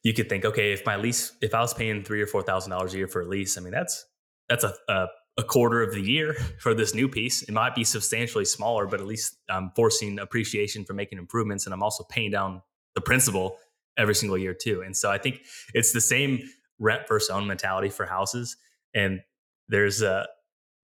[0.04, 2.72] you could think okay if my lease if I was paying three or four thousand
[2.72, 4.06] dollars a year for a lease I mean that's
[4.50, 5.08] that's a, a
[5.38, 7.42] a quarter of the year for this new piece.
[7.44, 11.74] It might be substantially smaller but at least I'm forcing appreciation for making improvements and
[11.74, 12.62] I'm also paying down
[12.96, 13.58] the principal
[13.98, 14.82] every single year too.
[14.82, 15.42] And so I think
[15.74, 16.40] it's the same
[16.80, 18.58] rent versus own mentality for houses.
[18.94, 19.22] And
[19.68, 20.28] there's a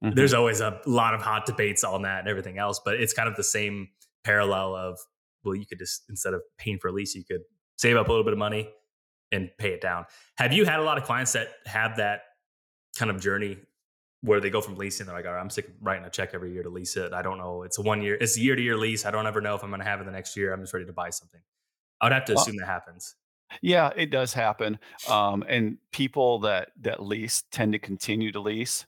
[0.03, 0.15] Mhm.
[0.15, 3.27] there's always a lot of hot debates on that and everything else, but it's kind
[3.27, 3.89] of the same
[4.23, 4.99] parallel of
[5.43, 7.41] well, you could just instead of paying for a lease, you could
[7.77, 8.69] save up a little bit of money
[9.31, 10.05] and pay it down.
[10.37, 12.21] Have you had a lot of clients that have that
[12.97, 13.57] kind of journey
[14.21, 16.31] where they go from leasing, they're like, all right, I'm sick of writing a check
[16.33, 17.13] every year to lease it.
[17.13, 17.61] I don't know.
[17.63, 19.05] It's a one year, it's a year to year lease.
[19.05, 20.53] I don't ever know if I'm going to have it the next year.
[20.53, 21.41] I'm just ready to buy something.
[22.01, 23.15] I would have to Well, assume that happens.
[23.61, 24.79] yeah, it does happen.
[25.07, 28.85] Um, and people that that lease tend to continue to lease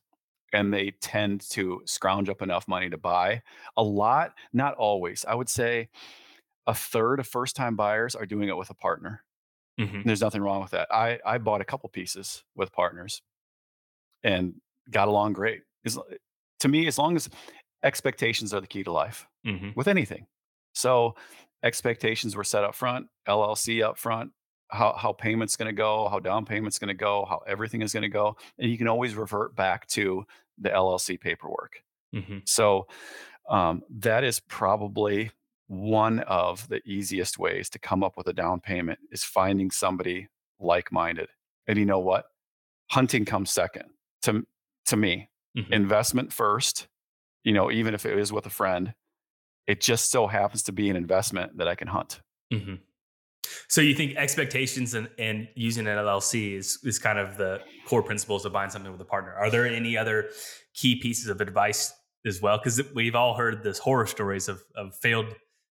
[0.54, 3.42] and they tend to scrounge up enough money to buy.
[3.78, 5.26] A lot, not always.
[5.26, 5.90] I would say
[6.68, 9.24] a third of first time buyers are doing it with a partner.
[9.78, 10.88] hmm There's nothing wrong with that.
[10.92, 13.22] I I bought a couple pieces with partners
[14.24, 14.56] and
[14.90, 15.62] got along great.
[15.86, 15.98] As,
[16.60, 17.30] to me, as long as
[17.84, 20.28] expectations are the key to life hmm with anything.
[20.74, 21.16] So
[21.64, 24.32] expectations were set up front, LLC up front,
[24.70, 27.94] how how payments going to go, how down payments going to go, how everything is
[27.94, 30.24] going to go, and you can always revert back to
[30.58, 31.82] the LLC paperwork.
[32.14, 32.88] hmm So
[33.50, 35.32] um, that is probably
[35.68, 40.28] one of the easiest ways to come up with a down payment is finding somebody
[40.60, 41.30] like-minded.
[41.68, 42.26] And you know what?
[42.90, 43.86] Hunting comes second
[44.24, 44.46] to
[44.88, 45.30] to me.
[45.56, 46.88] hmm Investment first.
[47.44, 48.94] You know, even if it is with a friend,
[49.66, 52.22] it just so happens to be an investment that I can hunt.
[52.52, 52.76] hmm
[53.68, 58.04] So you think expectations and, and using an LLC is, is kind of the core
[58.04, 59.34] principles of buying something with a partner.
[59.34, 60.30] Are there any other
[60.74, 61.94] key pieces of advice
[62.26, 62.58] as well?
[62.58, 65.28] Because we've all heard this horror stories of, of failed,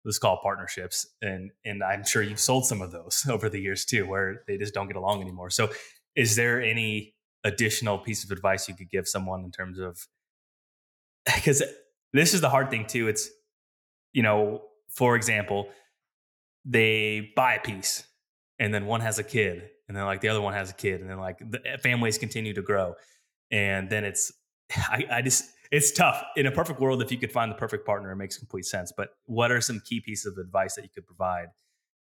[0.05, 1.07] let's call partnerships.
[1.21, 4.57] And, and I'm sure you've sold some of those over the years too, where they
[4.57, 5.49] just don't get along anymore.
[5.49, 5.69] So
[6.15, 10.07] is there any additional piece of advice you could give someone in terms of,
[11.35, 11.63] because
[12.13, 13.07] this is the hard thing too.
[13.07, 13.29] It's,
[14.13, 15.69] you know, for example,
[16.65, 18.03] they buy a piece
[18.59, 21.01] and then one has a kid and then like the other one has a kid
[21.01, 22.95] and then like the eh, families continue to grow.
[23.51, 24.31] And then it's
[24.71, 26.23] I, I just it's tough.
[26.35, 28.93] In a perfect world if you could find the perfect partner it makes complete sense.
[28.95, 31.47] But what are some key pieces of advice that you could provide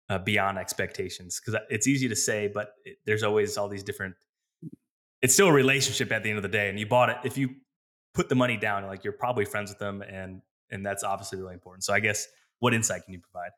[0.08, 1.40] uh, beyond expectations?
[1.40, 4.14] Because it's easy to say but it, there's always all these different
[5.22, 7.38] it's still a relationship at the end of the day and you bought it if
[7.38, 7.48] you
[8.12, 11.54] put the money down like you're probably friends with them and and that's obviously really
[11.54, 11.84] important.
[11.84, 12.26] So i guess
[12.60, 13.50] what insight can you provide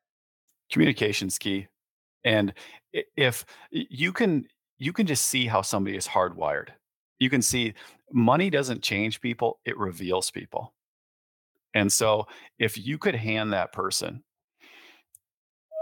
[0.70, 1.68] Communication's key.
[2.24, 2.52] And
[3.16, 4.46] if you can
[4.78, 6.68] you can just see how somebody is hardwired.
[7.18, 7.74] You can see
[8.12, 10.74] money doesn't change people, it reveals people.
[11.74, 12.26] And so
[12.58, 14.22] if you could hand that person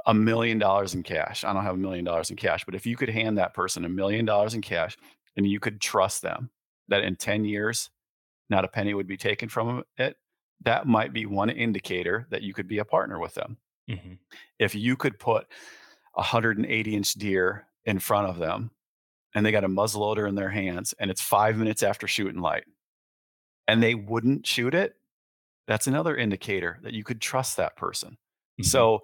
[0.06, 2.86] a million dollars in cash, I don't have a million dollars in cash, but if
[2.86, 4.96] you could hand that person a million dollars in cash
[5.36, 6.50] and you could trust them
[6.88, 7.90] that in 10 years,
[8.50, 10.16] not a penny would be taken from it,
[10.62, 13.56] that might be one indicator that you could be a partner with them.
[13.88, 14.14] Hmm
[14.58, 15.44] If you could put
[16.16, 18.70] a 180 inch deer in front of them
[19.34, 22.64] and they got a muzzleloader in their hands and it's five minutes after shooting light
[23.68, 24.96] and they wouldn't shoot it,
[25.66, 28.18] that's another indicator that you could trust that person.
[28.60, 28.64] Mhm.
[28.64, 29.02] So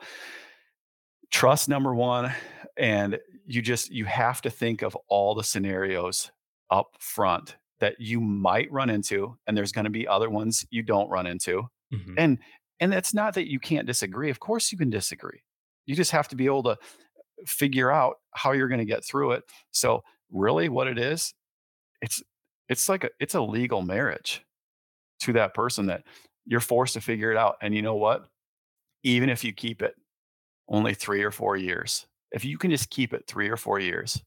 [1.31, 2.33] trust number one
[2.77, 6.31] and you just you have to think of all the scenarios
[6.71, 10.83] up front that you might run into and there's going to be other ones you
[10.83, 12.14] don't run into Mhm.
[12.16, 12.38] and
[12.81, 15.43] and it's not that you can't disagree of course you can disagree.
[15.87, 16.79] You just have to be able to
[17.47, 19.45] figure out how you're going to get through it.
[19.71, 21.35] So really what it is
[22.03, 22.23] it's
[22.69, 24.45] it's like a it's a legal marriage
[25.21, 26.05] to that person that
[26.47, 27.57] you're forced to figure it out.
[27.62, 28.27] And you know what?
[29.03, 29.95] Even if you keep it
[30.69, 34.23] only 3 or 4 years if you can just keep it 3 or 4 years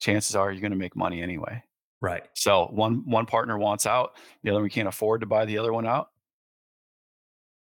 [0.00, 1.62] chances are you're going to make money anyway.
[2.00, 2.22] Right.
[2.34, 4.12] so one one partner wants out
[4.44, 6.10] the other one can't afford to buy the other one out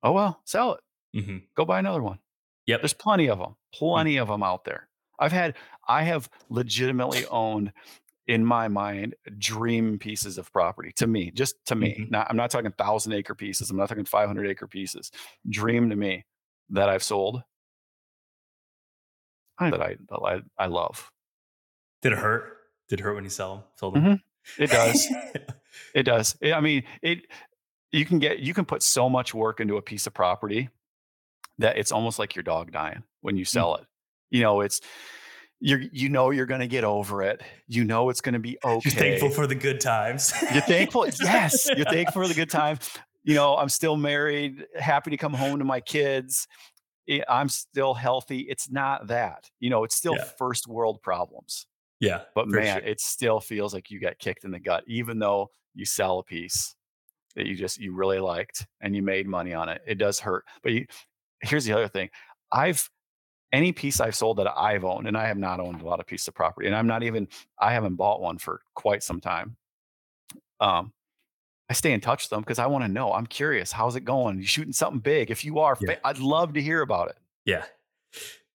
[0.03, 0.73] oh well sell
[1.13, 2.19] it hmm go buy another one
[2.65, 2.81] Yep.
[2.81, 4.87] there's plenty of them plenty of them out there
[5.19, 5.55] i've had
[5.87, 7.73] i have legitimately owned
[8.27, 12.11] in my mind dream pieces of property to me just to me Mhm.
[12.11, 15.11] not, i'm not talking thousand acre pieces i'm not talking 500 acre pieces
[15.49, 16.23] dream to me
[16.69, 17.43] that i've sold
[19.59, 20.19] that i that
[20.57, 21.09] I, I love
[22.01, 22.57] Did it hurt?
[22.89, 23.63] Did it hurt when you sell them?
[23.75, 24.03] Sold them?
[24.03, 24.21] Mhm.
[24.57, 25.09] it does
[25.95, 26.35] It does.
[26.43, 27.25] I I mean, it
[27.93, 30.69] you can get you can put so much work into a piece of property
[31.59, 33.49] that it's almost like your dog dying when you mm.
[33.49, 33.85] sell it.
[34.31, 34.81] You know, it's
[35.59, 37.41] you you know you're going to get over it.
[37.67, 38.81] You know it's going to be okay.
[38.89, 40.33] You're thankful for the good times.
[40.51, 41.07] You're thankful.
[41.21, 42.79] Yes, you're thankful for the good time.
[43.23, 46.47] You know, I'm still married, happy to come home to my kids.
[47.09, 48.39] I- I'm still healthy.
[48.49, 49.49] It's not that.
[49.61, 50.25] You know, it's still Yeah.
[50.37, 51.67] first world problems
[52.03, 52.21] yeah.
[52.35, 52.87] but man, sure.
[52.87, 56.23] it still feels like you got kicked in the gut, even though you sell a
[56.23, 56.75] piece
[57.35, 59.81] that you just you really liked and you made money on it.
[59.85, 60.45] It does hurt.
[60.61, 60.85] But you,
[61.41, 62.09] here's the other thing:
[62.51, 62.89] I've
[63.51, 66.07] any piece I've sold that I've owned, and I have not owned a lot of
[66.07, 67.27] pieces of property, and I'm not even
[67.59, 69.57] I haven't bought one for quite some time.
[70.59, 70.93] Um,
[71.69, 73.13] I stay in touch with them because I want to know.
[73.13, 73.71] I'm curious.
[73.71, 74.39] How's it going?
[74.39, 75.31] You shooting something big?
[75.31, 75.95] If you are, Yeah.
[76.03, 77.17] I'd love to hear about it.
[77.45, 77.63] Yeah.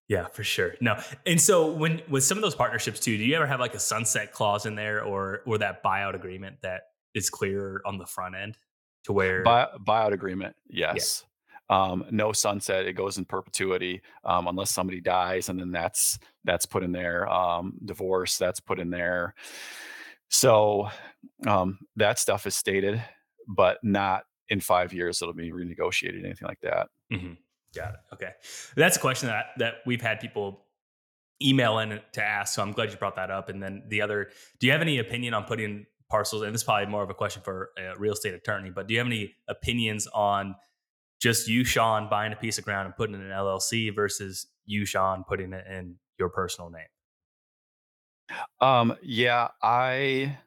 [0.08, 0.74] Yeah, for sure.
[0.80, 0.98] No.
[1.26, 3.78] And so when with some of those partnerships too, do you ever have like a
[3.78, 6.82] sunset clause in there or or that buyout agreement that
[7.14, 8.56] is clear on the front end
[9.08, 11.24] to where Buy, buyout agreement, yes.
[11.70, 16.66] Um, no sunset; it goes in perpetuity um, unless somebody dies, and then that's that's
[16.66, 17.28] put in there.
[17.28, 19.34] Um, divorce, that's put in there.
[20.28, 20.88] So
[21.46, 23.02] um, that stuff is stated,
[23.46, 26.88] but not in five years it'll be renegotiated, anything like that.
[27.12, 27.36] Mhm.
[27.74, 28.00] Got it.
[28.14, 28.30] Okay.
[28.76, 30.64] That's a question that that we've had people
[31.42, 32.54] email in to ask.
[32.54, 33.48] So I'm glad you brought that up.
[33.48, 36.42] And then the other, do you have any opinion on putting parcels?
[36.42, 38.94] And this is probably more of a question for a real estate attorney, but do
[38.94, 40.54] you have any opinions on
[41.20, 44.46] just you, Sean, buying a piece of ground and putting it in an LLC versus
[44.66, 46.82] you, Sean, putting it in your personal name?
[48.60, 50.38] Um, yeah, I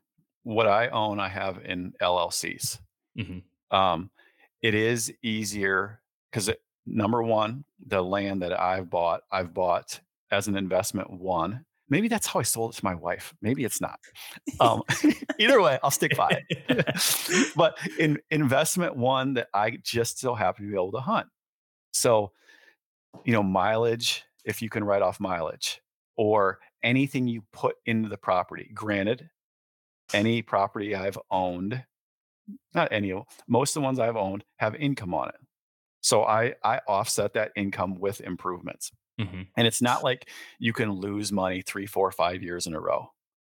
[0.43, 2.79] what I own, I have in LLCs.
[3.15, 3.39] hmm
[3.75, 4.09] Um,
[4.61, 6.49] it is easier because
[6.85, 9.99] number one, the land that I've bought, I've bought
[10.31, 11.65] as an investment one.
[11.91, 13.35] Maybe that's how I sold it to my wife.
[13.41, 13.99] Maybe it's not.
[14.59, 14.83] Um,
[15.39, 17.51] either way, I'll stick by it.
[17.55, 21.27] but in investment one that I just so happen to be able to hunt.
[21.93, 22.31] So,
[23.25, 25.81] you know, mileage, if you can write off mileage
[26.15, 28.69] or anything you put into the property.
[28.73, 29.29] Granted,
[30.13, 31.83] any property I've owned,
[32.73, 35.35] not any of most of the ones I've owned have income on it.
[36.01, 38.91] So I I offset that income with improvements.
[39.19, 42.79] Hmm And it's not like you can lose money three, four, five years in a
[42.79, 43.09] row,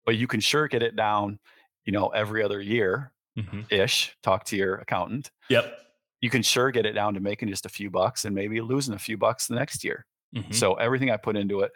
[0.05, 1.39] but you can sure get it down,
[1.85, 4.17] you know, every other year hmm ish.
[4.23, 5.31] Talk to your accountant.
[5.49, 5.77] Yep.
[6.21, 8.93] You can sure get it down to making just a few bucks and maybe losing
[8.93, 10.05] a few bucks the next year.
[10.33, 11.71] hmm So everything I put into it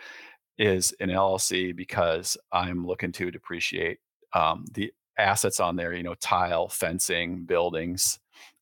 [0.58, 4.00] is an LLC because I'm looking to depreciate
[4.34, 5.94] um, the assets on there.
[5.94, 8.20] You know, tile, fencing, buildings,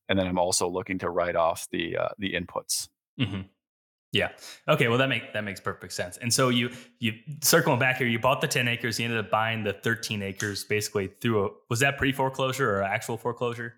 [0.08, 2.88] and then I'm also looking to write off the uh, the inputs.
[3.18, 3.53] hmm
[4.14, 4.28] Yeah.
[4.68, 4.86] Okay.
[4.86, 6.16] Well, that make that makes perfect sense.
[6.18, 8.98] And so you you circling back here, you bought the ten acres.
[8.98, 12.82] You ended up buying the thirteen acres basically through a was that pre foreclosure or
[12.84, 13.74] actual foreclosure?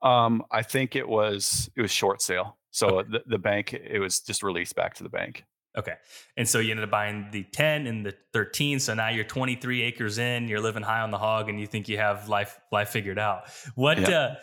[0.00, 2.56] Um, I think it was it was short sale.
[2.70, 5.44] So the, the bank it was just released back to the bank.
[5.76, 5.94] Okay.
[6.36, 8.80] And so you ended up buying the 10 and the 13.
[8.80, 11.88] So now you're 23 acres in, you're living high on the hog and you think
[11.88, 13.48] you have life life figured out.
[13.74, 14.08] What Yeah.
[14.08, 14.34] uh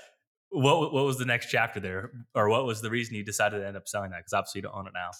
[0.50, 3.68] what what was the next chapter there or what was the reason you decided to
[3.68, 5.12] end up selling that cuz obviously you don't own it now.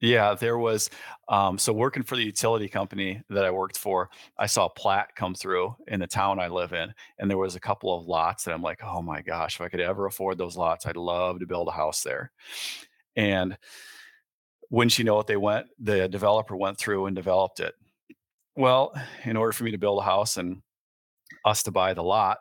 [0.00, 0.90] Yeah, there was.
[1.28, 5.14] Um, so working for the utility company that I worked for, I saw a plat
[5.14, 8.44] come through in the town I live in, and there was a couple of lots
[8.44, 11.38] that I'm like, oh my gosh, if I could ever afford those lots, I'd love
[11.40, 12.32] to build a house there.
[13.16, 13.56] And
[14.70, 17.74] wouldn't you know it, they went, the developer went through and developed it.
[18.56, 20.62] Well, in order for me to build a house and
[21.44, 22.38] us to buy the lot,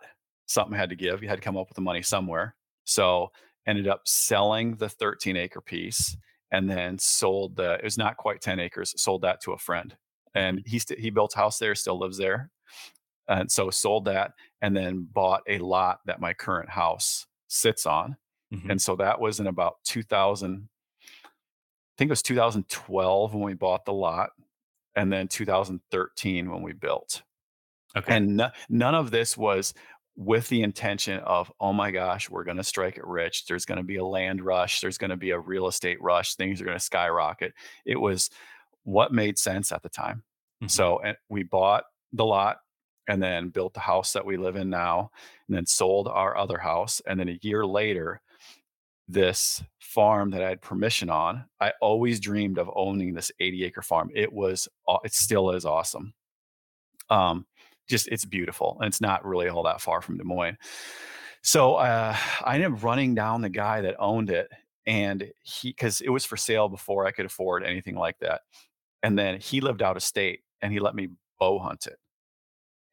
[0.52, 1.22] something had to give.
[1.24, 2.56] You had to come up with the money somewhere.
[2.84, 3.32] So
[3.68, 6.18] ended up selling the 13 acre piece
[6.52, 9.96] and then sold the it was not quite 10 acres sold that to a friend
[10.34, 12.50] and he st- he built a house there still lives there
[13.28, 14.32] and so sold that
[14.64, 18.18] and then bought a lot that my current house sits on
[18.52, 18.72] Mhm.
[18.72, 20.68] and so that was in about 2000
[21.24, 21.28] i
[22.00, 24.32] think it was 2012 when we bought the lot
[24.96, 27.22] and then 2013 when we built
[27.96, 28.16] Okay.
[28.18, 29.74] and no- none of this was
[30.15, 33.45] with the intention of, oh my gosh, we're going to strike it rich.
[33.45, 34.82] There's going to be a land rush.
[34.82, 36.36] There's going to be a real estate rush.
[36.36, 37.54] Things are going to skyrocket.
[37.86, 38.30] It was
[38.84, 40.24] what made sense at the time.
[40.62, 40.69] Mhm.
[40.69, 42.58] So and we bought the lot
[43.08, 45.12] and then built the house that we live in now,
[45.47, 47.02] and then sold our other house.
[47.08, 48.21] And then a year later,
[49.08, 53.82] this farm that I had permission on, I always dreamed of owning this 80 acre
[53.82, 54.10] farm.
[54.13, 54.69] It was,
[55.04, 56.13] it still is awesome.
[57.10, 57.45] Um,
[57.91, 60.58] just it's beautiful and it's not really all that far from Des Moines.
[61.43, 64.49] So uh, I ended up running down the guy that owned it,
[64.86, 68.41] and he because it was for sale before I could afford anything like that.
[69.04, 71.97] And then he lived out of state, and he let me bow hunt it.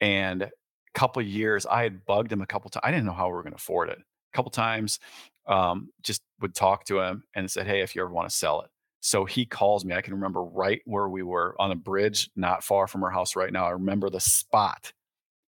[0.00, 0.50] And a
[0.94, 2.82] couple years, I had bugged him a couple times.
[2.84, 3.98] I didn't know how we were going to afford it.
[3.98, 4.98] A couple times,
[5.46, 8.62] um, just would talk to him and said, "Hey, if you ever want to sell
[8.62, 9.94] it." So he calls me.
[9.94, 13.36] I can remember right where we were on a bridge, not far from our house
[13.36, 13.66] right now.
[13.66, 14.92] I remember the spot.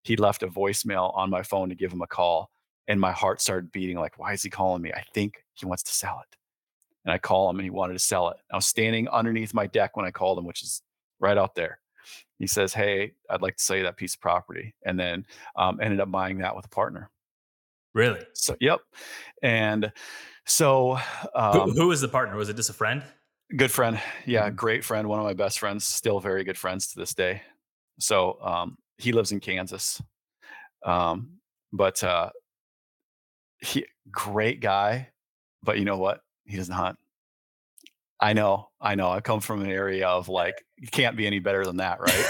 [0.03, 2.51] He left a voicemail on my phone to give him a call,
[2.89, 3.99] and my heart started beating.
[3.99, 4.93] Like, why is he calling me?
[4.93, 6.37] I think he wants to sell it.
[7.05, 8.37] And I call him, and he wanted to sell it.
[8.53, 10.83] I was standing underneath my deck when I called him, which is
[11.19, 11.81] right out there.
[12.39, 15.81] He says, "Hey, I'd like to sell you that piece of property," and then um,
[15.83, 17.11] ended up buying that with a partner.
[17.95, 18.21] Really?
[18.35, 18.81] So, yep.
[19.43, 19.93] And
[20.47, 20.99] so,
[21.35, 22.37] Who, um, who was the partner?
[22.37, 23.03] Was it just a friend?
[23.57, 24.57] Good friend, yeah, Mhm.
[24.57, 27.43] great friend, one of my best friends, still very good friends to this day.
[27.99, 30.03] So, um, he lives in Kansas,
[30.85, 31.41] um,
[31.73, 32.31] but uh,
[33.59, 35.11] he great guy.
[35.63, 36.23] But you know what?
[36.47, 36.99] He doesn't hunt.
[38.19, 39.11] I know, I know.
[39.11, 42.27] I come from an area of like, you can't be any better than that, right?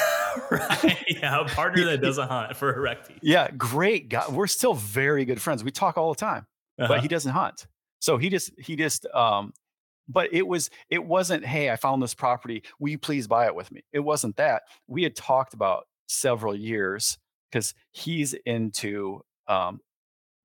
[0.50, 0.96] right.
[1.08, 2.96] Yeah, a partner that doesn't hunt for a.
[3.20, 4.24] Yeah, great guy.
[4.30, 5.64] We're still very good friends.
[5.64, 6.46] We talk all the time,
[6.78, 6.88] uh-huh.
[6.88, 7.66] but he doesn't hunt.
[8.00, 9.52] So he just he just um
[10.10, 12.62] but it was it wasn't hey i found this property.
[12.78, 13.82] Will you please buy it with me?
[13.92, 14.62] It wasn't that.
[14.86, 17.18] We had talked about several years
[17.50, 19.80] because he's into um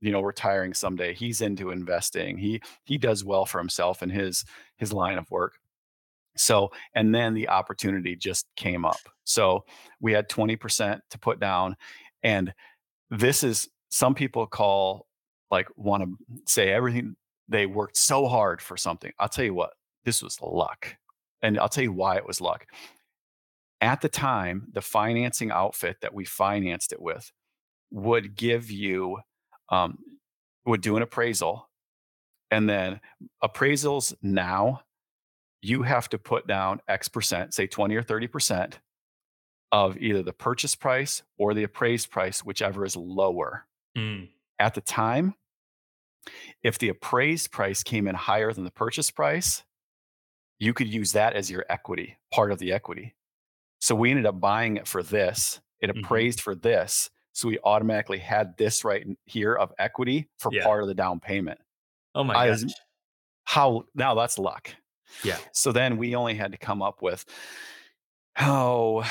[0.02, 1.14] you know retiring someday.
[1.14, 2.38] He's into investing.
[2.38, 4.46] He he does well for himself in his
[4.78, 5.58] his line of work.
[6.38, 9.00] So and then the opportunity just came up.
[9.24, 9.66] So
[10.00, 11.76] we had 20% to put down
[12.24, 12.54] and
[13.10, 15.08] this is some people call
[15.50, 17.16] like want to say everything
[17.48, 19.74] they worked so hard for something i'll tell you what
[20.04, 20.96] this was luck
[21.42, 22.66] and i'll tell you why it was luck
[23.82, 27.32] at the time the financing outfit that we financed it with
[27.92, 29.20] would give you
[29.70, 29.98] um,
[30.66, 31.70] would do an appraisal
[32.52, 33.00] and then
[33.44, 34.82] appraisals now
[35.62, 38.80] you have to put down x percent say 20 or 30 percent
[39.72, 43.66] of either the purchase price or the appraised price whichever is lower
[43.98, 44.28] mm.
[44.60, 45.34] at the time
[46.64, 49.64] if the appraised price came in higher than the purchase price
[50.60, 53.16] you could use that as your equity part of the equity
[53.80, 56.00] so we ended up buying it for this it mm-hmm.
[56.00, 56.52] appraised mm-hmm.
[56.52, 60.64] for this so we automatically had this right here of equity for yeah.
[60.64, 61.60] part of the down payment.
[62.16, 62.64] Oh my gosh.
[63.44, 64.74] How now that's luck.
[65.22, 65.38] Yeah.
[65.52, 67.26] So then we only had to come up with
[68.40, 69.06] oh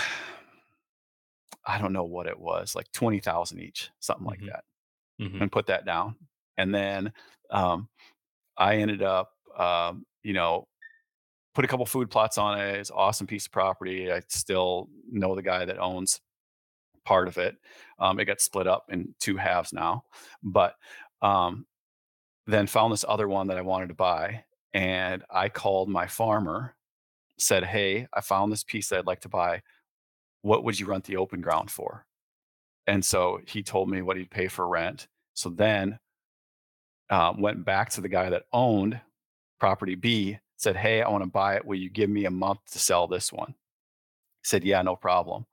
[1.66, 4.46] I don't know what it was, like 20,000 each, something mm-hmm.
[4.46, 4.64] like that.
[5.20, 5.42] Mm-hmm.
[5.42, 6.16] And put that down.
[6.56, 7.12] And then
[7.50, 7.88] um,
[8.56, 10.66] I ended up um, you know,
[11.54, 12.76] put a couple food plots on it.
[12.76, 14.12] It's an awesome piece of property.
[14.12, 16.20] I still know the guy that owns
[17.04, 17.56] part of it.
[17.98, 20.04] Um, it got split up in two halves now,
[20.42, 20.74] but
[21.22, 21.66] um,
[22.46, 26.74] then found this other one that I wanted to buy, and I called my farmer,
[27.38, 29.62] said, "Hey, I found this piece that I'd like to buy.
[30.42, 32.06] What would you rent the open ground for?"
[32.86, 35.08] And so he told me what he'd pay for rent.
[35.34, 35.98] So then
[37.10, 39.00] uh, went back to the guy that owned
[39.60, 41.64] property B, said, "Hey, I want to buy it.
[41.64, 43.54] Will you give me a month to sell this one?"
[44.42, 45.46] He said, "Yeah, no problem."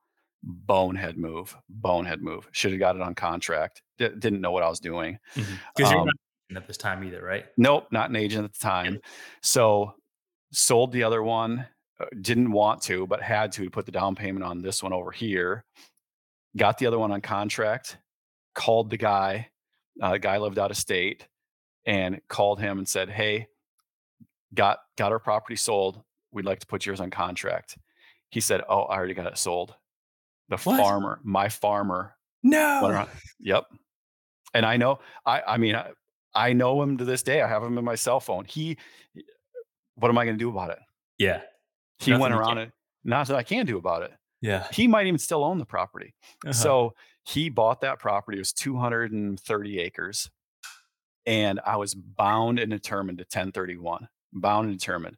[0.43, 2.47] bonehead move, bonehead move.
[2.51, 3.81] Should have got it on contract.
[3.97, 5.19] D- didn't know what I was doing.
[5.35, 5.83] Because mm-hmm.
[5.91, 6.09] you're um,
[6.49, 7.45] not at this time either, right?
[7.57, 8.99] Nope, not an agent at the time.
[9.41, 9.93] So
[10.51, 11.65] sold the other one.
[11.99, 14.93] Uh, didn't want to, but had to to put the down payment on this one
[14.93, 15.63] over here.
[16.57, 17.97] Got the other one on contract.
[18.55, 19.49] Called the guy.
[20.01, 21.27] Uh, the guy lived out of state,
[21.85, 23.47] and called him and said, "Hey,
[24.53, 26.01] got got our property sold.
[26.31, 27.77] We'd like to put yours on contract."
[28.29, 29.75] He said, "Oh, I already got it sold."
[30.49, 30.77] The what?
[30.77, 32.15] farmer, my farmer.
[32.43, 32.79] No.
[33.39, 33.65] Yep.
[34.53, 35.91] And I know, I, I mean, I,
[36.35, 37.41] I know him to this day.
[37.41, 38.43] I have him in my cell phone.
[38.45, 38.77] He,
[39.95, 40.79] what am I going to do about it?
[41.17, 41.41] Yeah.
[41.99, 42.71] He Nothing went around it.
[43.05, 44.11] Not that I can do about it.
[44.41, 44.67] Yeah.
[44.73, 46.13] He might even still own the property.
[46.43, 46.53] Uh-huh.
[46.53, 48.37] So he bought that property.
[48.37, 50.29] It was 230 acres.
[51.25, 55.17] And I was bound and determined to 1031, bound and determined,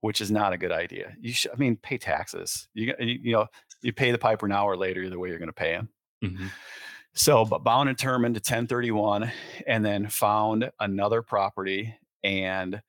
[0.00, 1.14] which is not a good idea.
[1.20, 2.68] You should, I mean, pay taxes.
[2.72, 3.46] You, you know,
[3.82, 5.88] you pay the piper now or later, the way you're going to pay him.
[6.24, 6.46] Mm-hmm.
[7.14, 9.30] So, but bound and determined to 1031,
[9.66, 12.82] and then found another property and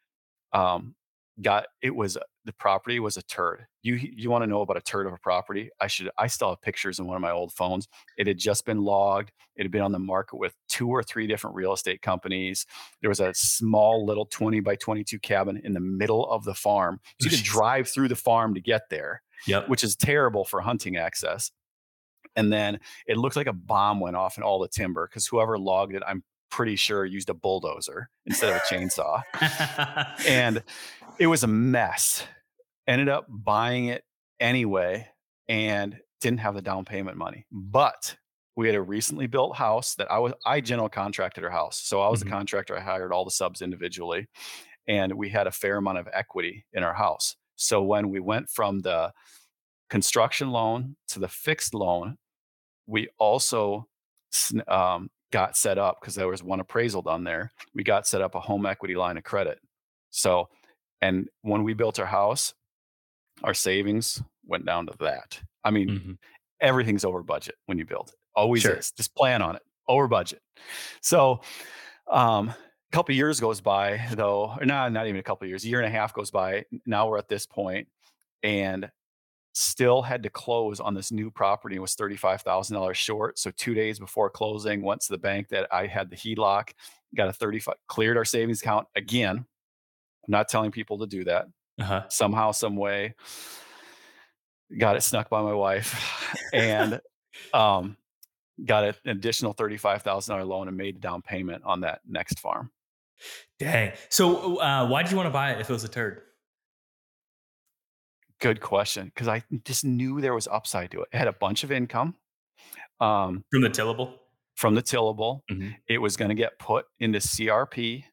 [0.53, 0.95] um,
[1.41, 3.65] got it was the property was a turd.
[3.81, 5.69] You you want to know about a turd of a property?
[5.81, 7.87] I should I still have pictures in one of my old phones.
[8.17, 9.31] It had just been logged.
[9.55, 12.65] It had been on the market with two or three different real estate companies.
[13.01, 16.99] There was a small little 20 by 22 cabin in the middle of the farm.
[17.21, 19.69] So you could drive through the farm to get there yep.
[19.69, 21.51] which is terrible for hunting access.
[22.35, 25.57] And then it looked like a bomb went off in all the timber because whoever
[25.57, 29.21] logged it, I'm pretty sure used a bulldozer instead of a chainsaw.
[30.27, 30.63] and
[31.17, 32.25] it was a mess.
[32.87, 34.03] Ended up buying it
[34.39, 35.07] anyway
[35.47, 37.45] and didn't have the down payment money.
[37.51, 38.15] But
[38.55, 41.79] we had a recently built house that I was I general contracted our house.
[41.79, 42.29] So I was mm-hmm.
[42.29, 42.77] the contractor.
[42.77, 44.27] I hired all the subs individually.
[44.87, 47.35] And we had a fair amount of equity in our house.
[47.55, 49.11] So when we went from the
[49.89, 52.17] construction loan to the fixed loan,
[52.85, 53.87] we also
[54.67, 57.51] um, got set up because there was one appraisal done there.
[57.73, 59.59] We got set up a home equity line of credit.
[60.11, 60.49] So,
[61.01, 62.53] and when we built our house,
[63.43, 65.39] our savings went down to that.
[65.63, 66.11] I mean, mm-hmm.
[66.61, 68.15] everything's over budget when you build it.
[68.35, 68.75] Always sure.
[68.75, 68.91] is.
[68.91, 69.61] Just plan on it.
[69.87, 70.41] Over budget.
[71.01, 71.41] So,
[72.11, 72.55] um, a
[72.91, 75.87] couple years goes by though, or not, not even a couple years, a year and
[75.87, 76.65] a half goes by.
[76.85, 77.87] Now we're at this point
[78.43, 78.89] and
[79.55, 83.39] still had to close on this new property was $35,000 short.
[83.39, 86.71] So two days before closing, went to the bank that I had the HELOC,
[87.15, 89.37] got a 35, cleared our savings account again.
[89.37, 91.47] I'm not telling people to do that.
[91.79, 92.03] Uh-huh.
[92.09, 93.15] Somehow, some way,
[94.77, 97.01] got it snuck by my wife, and
[97.53, 97.97] um,
[98.63, 102.39] got an additional thirty-five thousand dollar loan and made a down payment on that next
[102.39, 102.71] farm.
[103.59, 103.91] Dang.
[104.09, 106.21] So uh, why did you want to buy it if it was a turd?
[108.41, 111.07] Good question, because I just knew there was upside to it.
[111.13, 112.15] It had a bunch of income
[112.99, 114.13] um, From the tillable?
[114.55, 115.41] from the tillable.
[115.51, 115.75] Mhm.
[115.87, 118.03] It was going to get put into CRP,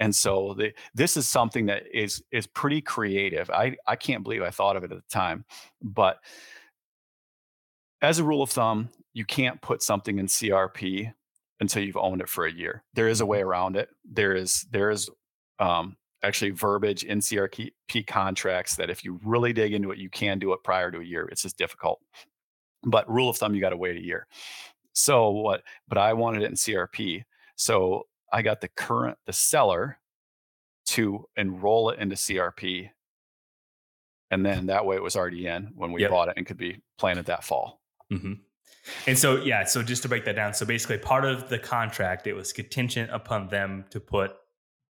[0.00, 3.50] and so the, this is something that is is pretty creative.
[3.50, 5.44] I I can't believe I thought of it at the time,
[5.82, 6.18] but
[8.00, 11.12] as a rule of thumb, you can't put something in CRP
[11.60, 12.84] until you've owned it for a year.
[12.94, 13.88] There is a way around it.
[14.04, 15.10] There is there is
[15.58, 17.72] um, actually verbiage in CRP
[18.06, 21.04] contracts that if you really dig into it, you can do it prior to a
[21.04, 21.28] year.
[21.30, 22.00] It's just difficult.
[22.84, 24.26] But rule of thumb, you got to wait a year.
[24.92, 25.62] So what?
[25.88, 27.24] But I wanted it in CRP.
[27.56, 29.98] So I got the current the seller
[30.86, 32.90] to enroll it into CRP,
[34.30, 36.10] and then that way it was already in when we Yep.
[36.10, 37.80] bought it and could be planted that fall.
[38.10, 38.34] hmm
[39.06, 42.26] And so, yeah, so just to break that down, so basically, part of the contract
[42.26, 44.32] it was contingent upon them to put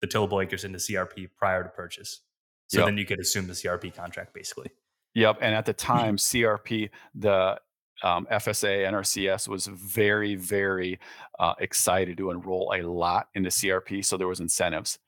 [0.02, 2.22] the tillable acres into CRP prior to purchase.
[2.68, 2.88] So Yep.
[2.88, 4.70] then you could assume the CRP contract, basically.
[5.16, 5.38] Yep.
[5.42, 5.98] And at the Mm-hmm.
[5.98, 7.60] time, CRP, the
[8.02, 11.00] um, FSA, NRCS was very, very
[11.39, 14.04] uh, excited to enroll a lot into CRP.
[14.04, 15.00] So there was incentives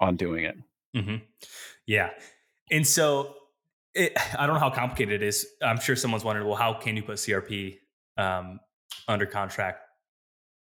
[0.00, 0.56] on doing it.
[0.94, 1.16] hmm
[1.86, 2.10] Yeah,
[2.70, 3.34] and so
[3.94, 5.46] it, I don't know how complicated it is.
[5.62, 7.78] I'm sure someone's wondering, well, how can you put CRP
[8.16, 8.60] um,
[9.08, 9.80] under contract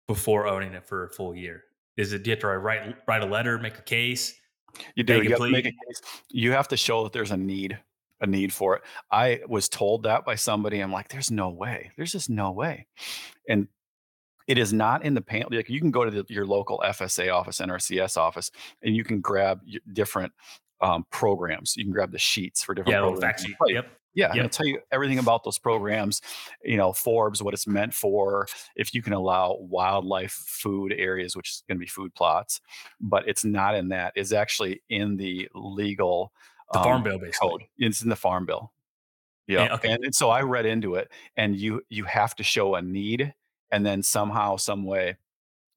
[0.06, 1.62] before owning it for a full year?
[1.96, 4.34] Is it do you have to write write a letter, make a case?
[4.94, 5.22] You do.
[5.22, 6.00] You have to make a case.
[6.30, 7.78] You have to show that there's a need,
[8.20, 8.82] a need for it.
[9.10, 10.80] I was told that by somebody.
[10.80, 11.90] I'm like, there's no way.
[11.96, 12.86] There's just no way.
[13.48, 13.68] And
[14.46, 15.44] it is not in the pan.
[15.50, 18.50] Like you can go to the, your local FSA office, NRCS office,
[18.82, 19.60] and you can grab
[19.92, 20.32] different
[20.80, 21.76] um, programs.
[21.76, 23.20] You can grab the sheets for different Yeah, programs.
[23.20, 23.56] fact sheet.
[23.68, 23.86] Yep.
[24.14, 24.44] Yeah, and Yep.
[24.46, 26.22] it'll tell you everything about those programs.
[26.64, 31.50] You know, forbs, what it's meant for, if you can allow wildlife food areas, which
[31.50, 32.60] is going to be food plots,
[33.00, 34.14] but it's not in that.
[34.16, 36.32] It's actually in the legal
[36.72, 37.48] The um, farm bill, basically.
[37.48, 37.62] code.
[37.78, 38.72] It's in the farm bill.
[39.46, 39.64] Yeah.
[39.64, 39.92] Yeah, okay.
[39.92, 43.32] And, and so I read into it, and you you have to show a need,
[43.70, 45.16] and then somehow, some way,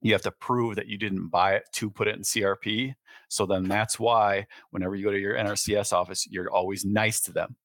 [0.01, 2.95] you have to prove that you didn't buy it to put it in CRP.
[3.29, 7.31] So then that's why whenever you go to your NRCS office, you're always nice to
[7.31, 7.55] them.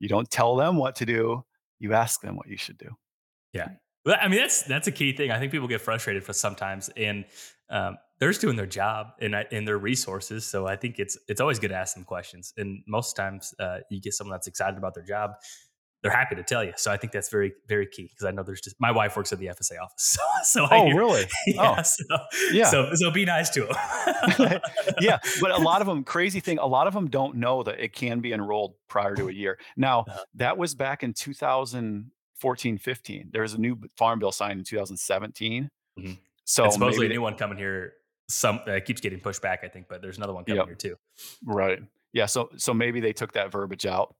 [0.00, 1.44] You don't tell them what to do.
[1.78, 2.90] You ask them what you should do.
[3.52, 3.68] Yeah.
[4.04, 5.30] Well, I mean, that's that's a key thing.
[5.30, 7.24] I think people get frustrated for sometimes, and
[7.70, 9.34] um, they're just doing their job and
[9.66, 10.46] their resources.
[10.46, 12.52] So I think it's it's always good to ask them questions.
[12.56, 15.32] And most times, uh, you get someone that's excited about their job,
[16.02, 16.72] they're happy to tell you.
[16.76, 19.32] So I think that's very very key because I know there's just my wife works
[19.32, 21.24] at the FSA office, so, so I hear, really?
[21.46, 22.04] yeah, Oh, so,
[22.52, 22.64] yeah.
[22.70, 24.60] So so be nice to them.
[25.00, 27.80] yeah, but a lot of them, crazy thing, a lot of them don't know that
[27.80, 29.58] it can be enrolled prior to a year.
[29.76, 30.24] Now, Uh-huh.
[30.34, 33.30] that was back in 2014, 15.
[33.32, 35.68] There was a new farm bill signed in 2017.
[35.98, 36.18] Mhm.
[36.44, 37.94] So and supposedly maybe a new one coming here.
[38.28, 40.66] Some uh, keeps getting pushed back, I think, but there's another one coming Yep.
[40.66, 40.96] here too.
[41.44, 41.80] Right.
[42.12, 42.26] Yeah.
[42.26, 44.14] So so maybe they took that verbiage out.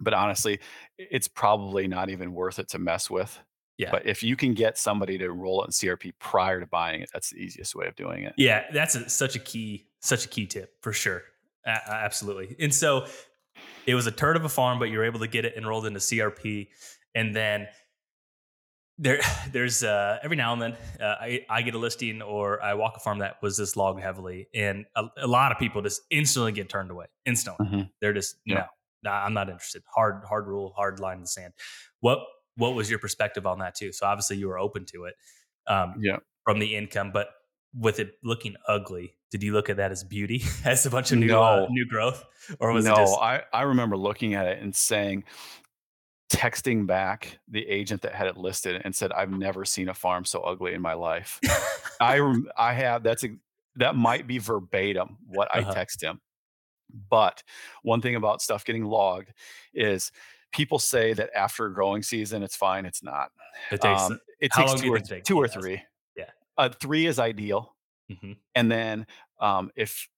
[0.00, 0.60] But honestly,
[0.96, 3.36] it's probably not even worth it to mess with.
[3.78, 3.90] Yeah.
[3.90, 7.10] But if you can get somebody to enroll it in CRP prior to buying it,
[7.12, 8.34] that's the easiest way of doing it.
[8.36, 11.22] Yeah, that's a, such a key, such a key tip for sure.
[11.66, 12.54] A- a- absolutely.
[12.60, 13.06] And so
[13.86, 16.00] it was a turd of a farm, but you're able to get it enrolled into
[16.00, 16.68] CRP,
[17.14, 17.66] and then
[18.98, 19.20] there,
[19.52, 22.94] there's uh, every now and then uh, I, I get a listing or I walk
[22.96, 26.52] a farm that was this logged heavily, and a, a lot of people just instantly
[26.52, 27.06] get turned away.
[27.26, 27.90] Instantly, Mhm.
[28.00, 28.66] they're just Yeah.
[29.02, 29.82] no, I'm not interested.
[29.94, 31.54] Hard, hard rule, hard line in the sand.
[32.00, 32.18] What
[32.56, 33.92] what was your perspective on that too?
[33.92, 35.14] So obviously you were open to it.
[35.68, 36.16] Um, Yeah.
[36.44, 37.28] from the income, but
[37.74, 41.18] with it looking ugly, did you look at that as beauty, as a bunch of
[41.18, 42.24] new uh, new growth,
[42.58, 45.24] or was no, it just I, I remember looking at it and saying,
[46.30, 50.24] texting back the agent that had it listed and said, I've never seen a farm
[50.24, 51.40] so ugly in my life.
[52.00, 52.20] I
[52.56, 53.30] I have that's a,
[53.76, 55.72] that might be verbatim what I Uh-huh.
[55.74, 56.20] text him.
[57.10, 57.42] But
[57.82, 59.32] one thing about stuff getting logged
[59.74, 60.12] is
[60.52, 62.86] people say that after a growing season it's fine.
[62.86, 63.30] It's not.
[63.70, 64.02] it takes?
[64.02, 65.26] Um, it takes two or, takes?
[65.28, 65.82] two or Yeah, three.
[66.16, 66.30] yeah.
[66.56, 67.74] Uh, three is ideal.
[68.10, 68.36] Mhm.
[68.54, 69.06] And then
[69.40, 70.08] um, if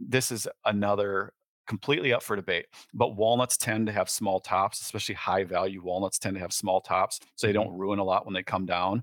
[0.00, 1.32] this is another
[1.66, 6.18] completely up for debate, but walnuts tend to have small tops, especially high value walnuts
[6.18, 7.54] tend to have small tops, so they Mhm.
[7.54, 9.02] don't ruin a lot when they come down.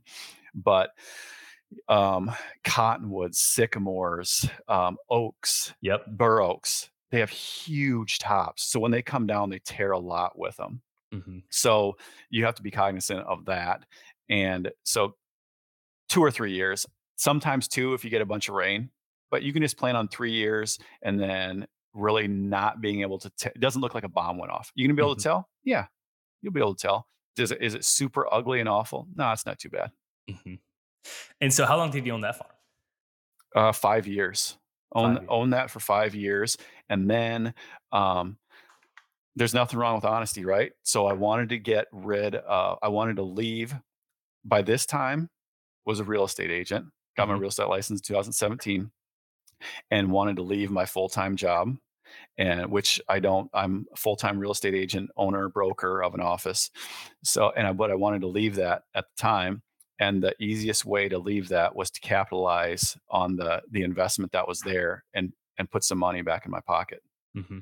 [0.53, 0.91] But
[1.87, 2.31] um,
[2.63, 6.05] cottonwoods, sycamores, um, oaks, Yep.
[6.07, 8.63] bur oaks, they have huge tops.
[8.63, 10.81] So when they come down, they tear a lot with them.
[11.11, 11.97] hmm So
[12.29, 13.85] you have to be cognizant of that.
[14.29, 15.17] And so
[16.09, 16.85] two or three years,
[17.15, 18.91] sometimes two if you get a bunch of rain,
[19.29, 23.29] but you can just plan on three years and then really not being able to,
[23.37, 24.71] te- it doesn't look like a bomb went off.
[24.75, 25.49] You gonna be able to tell?
[25.63, 25.85] Yeah.
[26.41, 27.07] You'll be able to tell.
[27.35, 29.07] Does it, is it super ugly and awful?
[29.15, 29.91] No, it's not too bad.
[30.29, 30.55] Mm-hmm.
[31.39, 32.51] And so, how long did you own that farm?
[33.55, 34.57] Uh, five years.
[34.93, 35.29] Own five years.
[35.29, 36.57] own that for five years,
[36.89, 37.53] and then
[37.91, 38.37] um,
[39.35, 40.73] there's nothing wrong with honesty, right?
[40.83, 42.35] So I wanted to get rid.
[42.35, 43.73] Uh, I wanted to leave.
[44.43, 45.29] By this time,
[45.85, 46.87] was a real estate agent.
[47.15, 47.33] Got mm-hmm.
[47.33, 48.91] my real estate license in 2017,
[49.89, 51.75] and wanted to leave my full time job
[52.37, 53.49] and which I don't.
[53.53, 56.71] I'm a full time real estate agent, owner, broker of an office.
[57.23, 59.61] So, and I, but I wanted to leave that at the time,
[59.99, 64.47] and the easiest way to leave that was to capitalize on the the investment that
[64.47, 67.01] was there and and put some money back in my pocket.
[67.37, 67.59] Mm-hmm.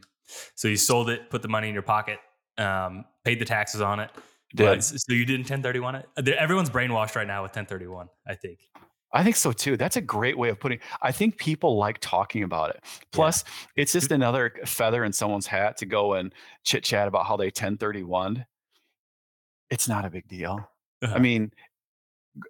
[0.56, 2.20] So you sold it, put the money in your pocket,
[2.58, 4.12] um, paid the taxes on it.
[4.56, 4.84] Did.
[4.84, 6.28] So you did 1031 it?
[6.28, 8.60] Everyone's brainwashed right now with 1031, I think.
[9.12, 9.76] I think so too.
[9.76, 10.80] That's a great way of putting.
[11.01, 12.84] I think people like talking about it.
[13.12, 13.82] Plus, yeah.
[13.84, 16.34] it's just another feather in someone's hat to go and
[16.64, 18.45] chit chat about how they 1031.
[19.70, 20.70] It's not a big deal.
[21.01, 21.16] Uh-huh.
[21.16, 21.51] I mean,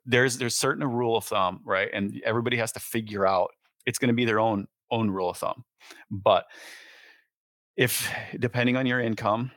[0.05, 1.89] there's there's certain rule of thumb, right?
[1.93, 3.51] And everybody has to figure out
[3.85, 5.63] it's going to be their own own rule of thumb.
[6.11, 6.45] But
[7.77, 9.51] if depending on your income,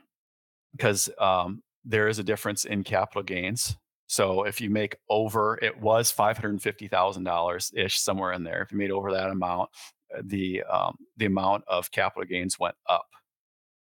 [0.72, 3.76] because um, there is a difference in capital gains
[4.12, 8.44] so if you make over, it was five hundred fifty thousand dollars ish, somewhere in
[8.44, 8.60] there.
[8.60, 9.70] If you made over that amount,
[10.14, 13.06] uh, the um, the amount of capital gains went up.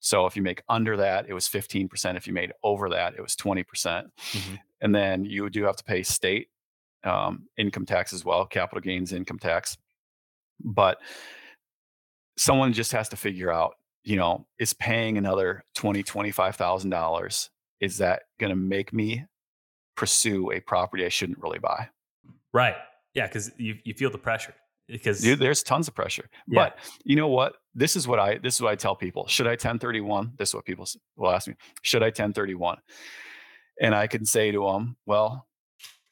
[0.00, 2.16] So if you make under that, it was fifteen percent.
[2.16, 4.08] If you made over that, it was twenty percent.
[4.32, 4.54] Mm-hmm.
[4.80, 6.48] And then you do have to pay state
[7.04, 9.78] um, income tax as well, capital gains income tax.
[10.58, 10.98] But
[12.36, 16.90] someone just has to figure out, you know, is paying another twenty twenty five thousand
[16.90, 17.48] dollars.
[17.80, 19.24] Is that going to make me
[19.96, 21.88] pursue a property I shouldn't really buy.
[22.52, 22.76] Right.
[23.14, 24.54] Yeah, because you you feel the pressure.
[24.88, 26.28] Because Dude, there's tons of pressure.
[26.46, 26.64] Yeah.
[26.64, 27.56] But you know what?
[27.74, 29.26] This is what I this is what I tell people.
[29.26, 30.34] Should I 1031?
[30.38, 30.86] This is what people
[31.16, 31.54] will ask me.
[31.82, 32.78] Should I 1031?
[33.80, 35.46] And I can say to them, well,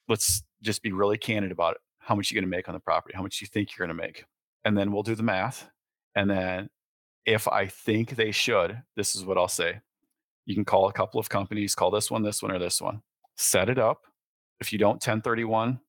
[0.08, 1.80] let's just be really candid about it.
[1.98, 3.14] How much you going to make on the property?
[3.16, 4.24] How much you think you're going to make?
[4.64, 5.70] And then we'll do the math.
[6.14, 6.68] And then
[7.24, 9.80] if I think they should, this is what I'll say.
[10.44, 13.00] You can call a couple of companies, call this one, this one, or this one
[13.36, 14.02] set it up.
[14.60, 15.80] If you don't 1031,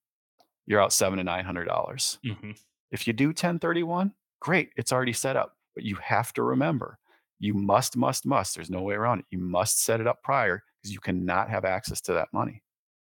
[0.65, 2.17] you're out seven to nine hundred dollars.
[2.25, 2.51] Mm-hmm.
[2.91, 5.53] If you do 1031, great, it's already set up.
[5.75, 6.97] But you have to remember,
[7.39, 8.55] you must, must, must.
[8.55, 9.25] There's no way around it.
[9.29, 12.63] You must set it up prior because you cannot have access to that money.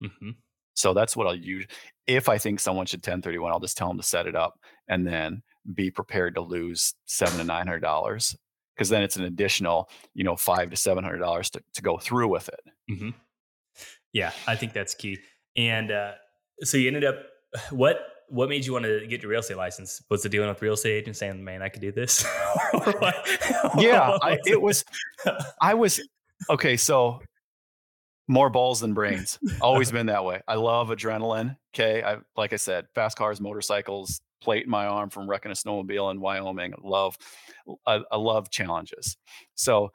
[0.02, 0.30] Mm-hmm.
[0.74, 1.66] So that's what I'll use.
[2.06, 4.58] If I think someone should 1031, I'll just tell them to set it up
[4.88, 5.42] and then
[5.74, 8.36] be prepared to lose seven to nine hundred dollars
[8.74, 11.98] because then it's an additional, you know, five to seven hundred dollars to, to go
[11.98, 12.60] through with it.
[12.90, 13.10] Mm-hmm.
[14.16, 15.18] Yeah, I think that's key.
[15.58, 16.12] And uh,
[16.62, 17.16] so you ended up
[17.70, 20.02] what what made you want to get your real estate license?
[20.10, 22.24] Was it dealing with real estate agents saying, "Man, I could do this"?
[23.78, 24.86] yeah, I, it was.
[25.60, 26.00] I was
[26.48, 26.78] okay.
[26.78, 27.20] So
[28.26, 29.38] more balls than brains.
[29.60, 30.40] Always been that way.
[30.48, 31.58] I love adrenaline.
[31.74, 35.54] Okay, I like I said, fast cars, motorcycles, plate in my arm from wrecking a
[35.54, 36.72] snowmobile in Wyoming.
[36.72, 37.18] I love,
[37.86, 39.18] I, I love challenges.
[39.56, 39.92] So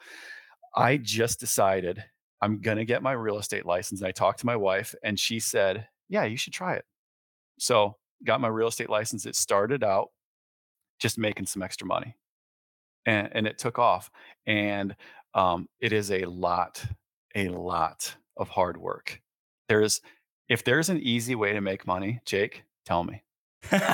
[0.76, 2.04] I just decided
[2.42, 4.02] I'm going to get my real estate license.
[4.02, 6.86] And I talked to my wife and she said, Yeah, you should try it.
[7.60, 9.26] So, got my real estate license.
[9.26, 10.10] It started out
[11.00, 12.16] just making some extra money
[13.06, 14.10] and, and it took off.
[14.46, 14.96] And
[15.34, 16.84] um, it is a lot,
[17.36, 19.22] a lot of hard work.
[19.70, 20.02] There's,
[20.50, 23.24] if there's an easy way to make money, Jake, tell me.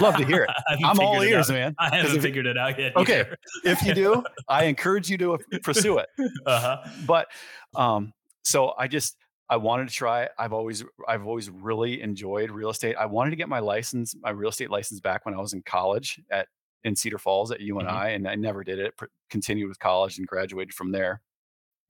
[0.01, 0.49] Love to hear it.
[0.85, 1.75] I'm all ears, man.
[1.77, 2.95] I haven't figured it out yet.
[2.95, 3.25] Okay,
[3.65, 6.07] if you do, I encourage you to pursue it.
[6.45, 6.77] Uh-huh.
[7.05, 7.27] But
[7.75, 8.13] um,
[8.47, 9.17] so I just
[9.49, 10.29] I wanted to try.
[10.39, 12.95] I've always I've always really enjoyed real estate.
[12.95, 15.61] I wanted to get my license, my real estate license back when I was in
[15.63, 16.47] college at
[16.85, 18.15] in Cedar Falls at UNI, mm-hmm.
[18.15, 18.93] and I never did it.
[19.29, 21.21] Continued with college and graduated from there.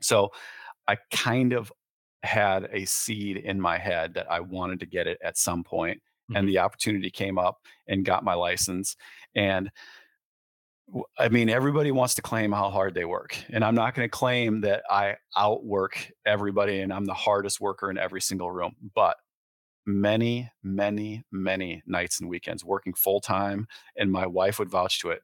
[0.01, 0.31] So
[0.87, 1.71] I kind of
[2.23, 5.97] had a seed in my head that I wanted to get it at some point,
[5.97, 6.37] mm-hmm.
[6.37, 8.95] and the opportunity came up and got my license.
[9.35, 9.69] And
[11.19, 13.37] I mean, everybody wants to claim how hard they work.
[13.49, 17.91] And I'm not going to claim that I outwork everybody and I'm the hardest worker
[17.91, 18.73] in every single room.
[18.95, 19.17] But
[19.85, 23.67] many, many, many nights and weekends working full time,
[23.97, 25.21] and my wife would vouch to it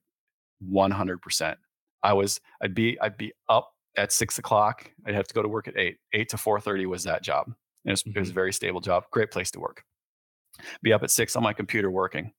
[0.70, 1.56] 100%.
[2.04, 4.92] I was, I'd be, I'd be up at six o'clock.
[5.06, 5.98] I'd have to go to work at eight.
[6.14, 7.54] Eight to 4:30 was that job.
[7.86, 8.18] It was, mm-hmm.
[8.18, 8.36] it was a mm-hmm.
[8.36, 9.84] very stable job, great place to work.
[10.82, 12.32] Be up at six on my computer working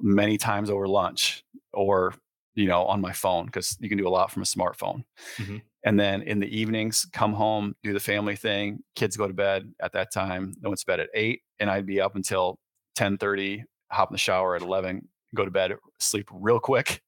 [0.00, 2.14] many times over lunch or
[2.54, 5.04] you know, on my phone because you can do a lot from a smartphone.
[5.38, 5.58] Mm-hmm.
[5.84, 8.82] And then in the evenings, come home, do the family thing.
[8.96, 10.54] Kids go to bed at that time.
[10.60, 12.58] No one's to bed at eight, and I'd be up until
[12.94, 13.64] ten thirty.
[13.90, 17.02] Hop in the shower at eleven, go to bed, sleep real quick,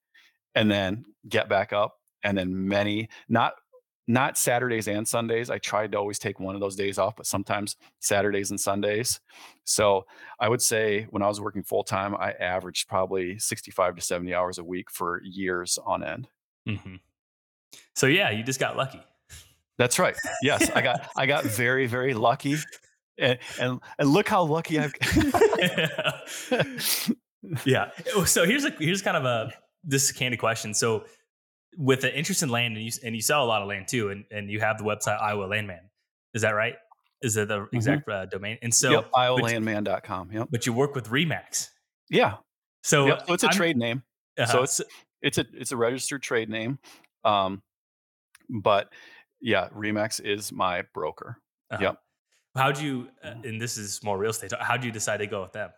[0.55, 1.95] and then get back up.
[2.23, 3.55] And then many, not
[4.09, 5.51] not Saturdays and Sundays.
[5.51, 9.21] I tried to always take one of those days off, but sometimes Saturdays and Sundays.
[9.65, 10.07] So
[10.39, 14.35] I would say when I was working full time, I averaged probably 65 to 70
[14.35, 16.29] hours a week for years on end.
[16.69, 16.97] Mm-hmm.
[17.95, 19.01] So yeah, you just got lucky.
[19.79, 20.17] That's right.
[20.43, 22.57] Yes, I got I got very very lucky,
[23.19, 24.95] and and, and look how lucky I've.
[27.65, 27.91] yeah.
[28.25, 29.53] So here's a here's kind of a
[29.85, 30.73] this candid question.
[30.75, 31.05] So
[31.77, 34.11] with the interest in land and you and you sell a lot of land too,
[34.11, 35.91] and and you have the website Iowa Landman.
[36.35, 36.75] Is that right?
[37.23, 37.77] Is it the mm-hmm.
[37.77, 38.59] exact uh, domain?
[38.63, 40.33] And so yep, iowalandman.com.
[40.33, 40.49] Yep.
[40.51, 41.69] But you work with Remax.
[42.11, 42.35] Yeah.
[42.83, 43.27] So, yep.
[43.27, 44.03] so it's a I'm, trade name.
[44.39, 44.53] Uh-huh.
[44.53, 44.81] So it's
[45.23, 46.79] it's a it's a registered trade name.
[47.25, 47.63] Um,
[48.49, 48.93] but
[49.41, 51.41] yeah, Remax is my broker.
[51.71, 51.83] Uh-huh.
[51.83, 51.99] Yep.
[52.55, 53.09] How do you?
[53.23, 53.49] Uh, mm-hmm.
[53.49, 54.53] and this is more real estate.
[54.61, 55.71] How do you decide to go with them?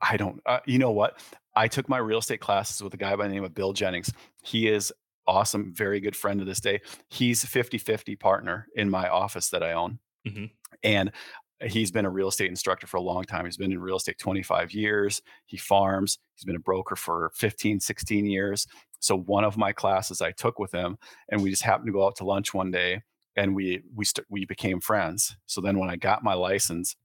[0.00, 0.40] I don't.
[0.46, 1.20] Uh, you know what?
[1.54, 4.12] I took my real estate classes with a guy by the name of Bill Jennings.
[4.42, 4.92] He is
[5.26, 6.80] awesome, very good friend to this day.
[7.08, 9.98] He's 50-50 partner in my office that I own.
[10.26, 10.46] Mm-hmm.
[10.82, 11.12] And
[11.60, 13.44] he's been a real estate instructor for a long time.
[13.44, 15.22] He's been in real estate 25 years.
[15.46, 16.18] He farms.
[16.34, 18.66] He's been a broker for 15, 16 years.
[19.00, 20.96] So one of my classes I took with him
[21.28, 23.02] and we just happened to go out to lunch one day
[23.36, 25.36] and we we st- we became friends.
[25.46, 26.96] So then when I got my license,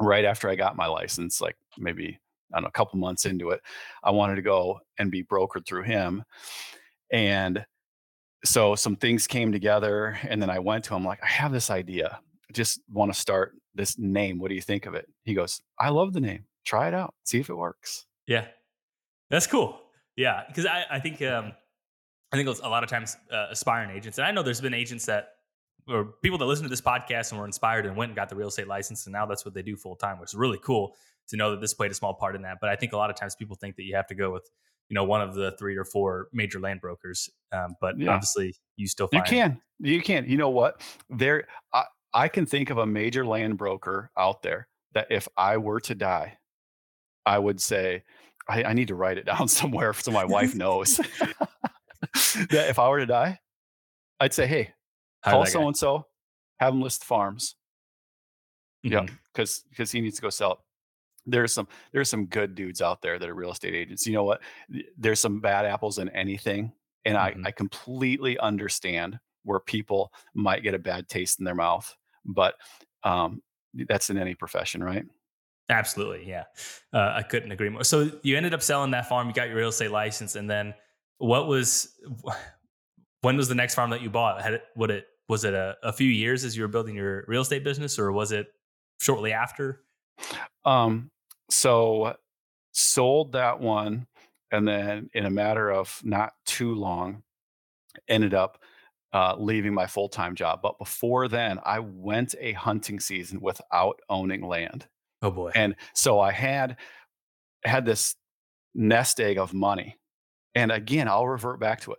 [0.00, 2.18] right after I got my license, like maybe
[2.52, 3.60] I don't know, a couple months into it,
[4.02, 6.24] I wanted to go and be brokered through him.
[7.10, 7.64] And
[8.44, 11.70] so some things came together and then I went to him like, I have this
[11.70, 12.18] idea.
[12.48, 14.38] I just want to start this name.
[14.38, 15.06] What do you think of it?
[15.24, 16.44] He goes, I love the name.
[16.64, 17.14] Try it out.
[17.24, 18.06] See if it works.
[18.26, 18.46] Yeah.
[19.30, 19.80] That's cool.
[20.16, 20.42] Yeah.
[20.54, 21.52] Cause I, I think, um,
[22.32, 25.04] I think a lot of times uh, aspiring agents, and I know there's been agents
[25.06, 25.32] that
[25.88, 28.36] or people that listen to this podcast and were inspired and went and got the
[28.36, 30.94] real estate license and now that's what they do full time which is really cool
[31.28, 33.10] to know that this played a small part in that but i think a lot
[33.10, 34.48] of times people think that you have to go with
[34.88, 38.10] you know one of the three or four major land brokers um, but yeah.
[38.10, 42.70] obviously you still you can you can you know what there I, I can think
[42.70, 46.38] of a major land broker out there that if i were to die
[47.24, 48.04] i would say
[48.48, 50.96] i, I need to write it down somewhere so my wife knows
[52.50, 53.38] that if i were to die
[54.20, 54.74] i'd say hey
[55.24, 56.06] Call so and so,
[56.58, 57.54] have him list farms.
[58.84, 58.92] Mm-hmm.
[58.92, 60.58] Yeah, because because he needs to go sell it.
[61.26, 64.06] There's some there's some good dudes out there that are real estate agents.
[64.06, 64.40] You know what?
[64.98, 66.72] There's some bad apples in anything,
[67.04, 67.44] and mm-hmm.
[67.44, 71.94] I I completely understand where people might get a bad taste in their mouth,
[72.24, 72.54] but
[73.04, 73.42] um,
[73.88, 75.04] that's in any profession, right?
[75.68, 76.44] Absolutely, yeah.
[76.92, 77.84] Uh, I couldn't agree more.
[77.84, 79.28] So you ended up selling that farm.
[79.28, 80.74] You got your real estate license, and then
[81.18, 81.96] what was
[83.22, 84.42] when was the next farm that you bought?
[84.42, 87.24] Had it would it was it a, a few years as you were building your
[87.28, 88.48] real estate business or was it
[89.00, 89.82] shortly after?
[90.64, 91.10] Um,
[91.50, 92.16] so
[92.72, 94.06] sold that one
[94.50, 97.22] and then in a matter of not too long
[98.08, 98.58] ended up
[99.12, 100.60] uh, leaving my full-time job.
[100.62, 104.86] But before then i went a hunting season without owning land.
[105.20, 105.52] Oh boy.
[105.54, 106.76] And so i had
[107.64, 108.16] had this
[108.74, 109.98] nest egg of money.
[110.54, 111.98] And again i'll revert back to it.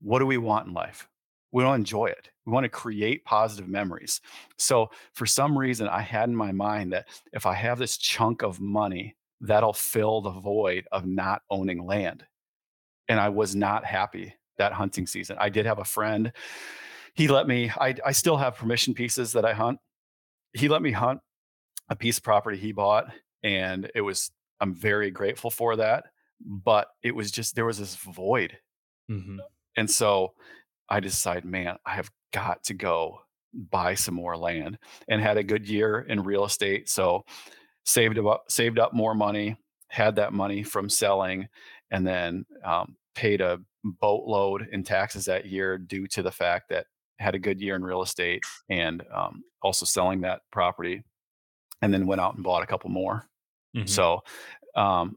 [0.00, 1.08] What do we want in life?
[1.52, 2.30] We don't enjoy it.
[2.50, 4.20] We want to create positive memories.
[4.58, 8.42] So for some reason, I had in my mind that if I have this chunk
[8.42, 12.24] of money, that'll fill the void of not owning land.
[13.08, 15.36] And I was not happy that hunting season.
[15.38, 16.32] I did have a friend.
[17.14, 19.78] He let me, I, I still have permission pieces that I hunt.
[20.52, 21.20] He let me hunt
[21.88, 23.12] a piece of property he bought.
[23.44, 26.06] And it was, I'm very grateful for that.
[26.44, 28.58] But it was just, there was this void.
[29.08, 29.38] Mm-hmm.
[29.76, 30.34] And so
[30.88, 33.20] I decided, man, I have got to go
[33.52, 34.78] buy some more land
[35.08, 36.88] and had a good year in real estate.
[36.88, 37.24] So
[37.84, 39.56] saved up saved up more money,
[39.88, 41.48] had that money from selling,
[41.90, 46.86] and then um, paid a boatload in taxes that year due to the fact that
[47.18, 51.02] had a good year in real estate and um, also selling that property,
[51.82, 53.26] and then went out and bought a couple more.
[53.76, 53.86] Mm-hmm.
[53.86, 54.20] So
[54.76, 55.16] um,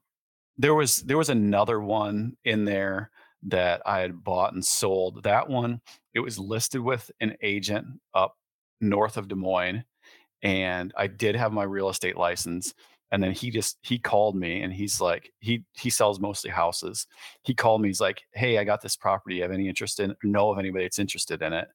[0.57, 3.11] there was there was another one in there
[3.43, 5.23] that I had bought and sold.
[5.23, 5.81] That one,
[6.13, 8.37] it was listed with an agent up
[8.81, 9.83] north of Des Moines.
[10.41, 12.73] And I did have my real estate license.
[13.11, 17.05] And then he just he called me and he's like, he he sells mostly houses.
[17.43, 19.35] He called me, he's like, Hey, I got this property.
[19.35, 21.67] You have any interest in know of anybody that's interested in it?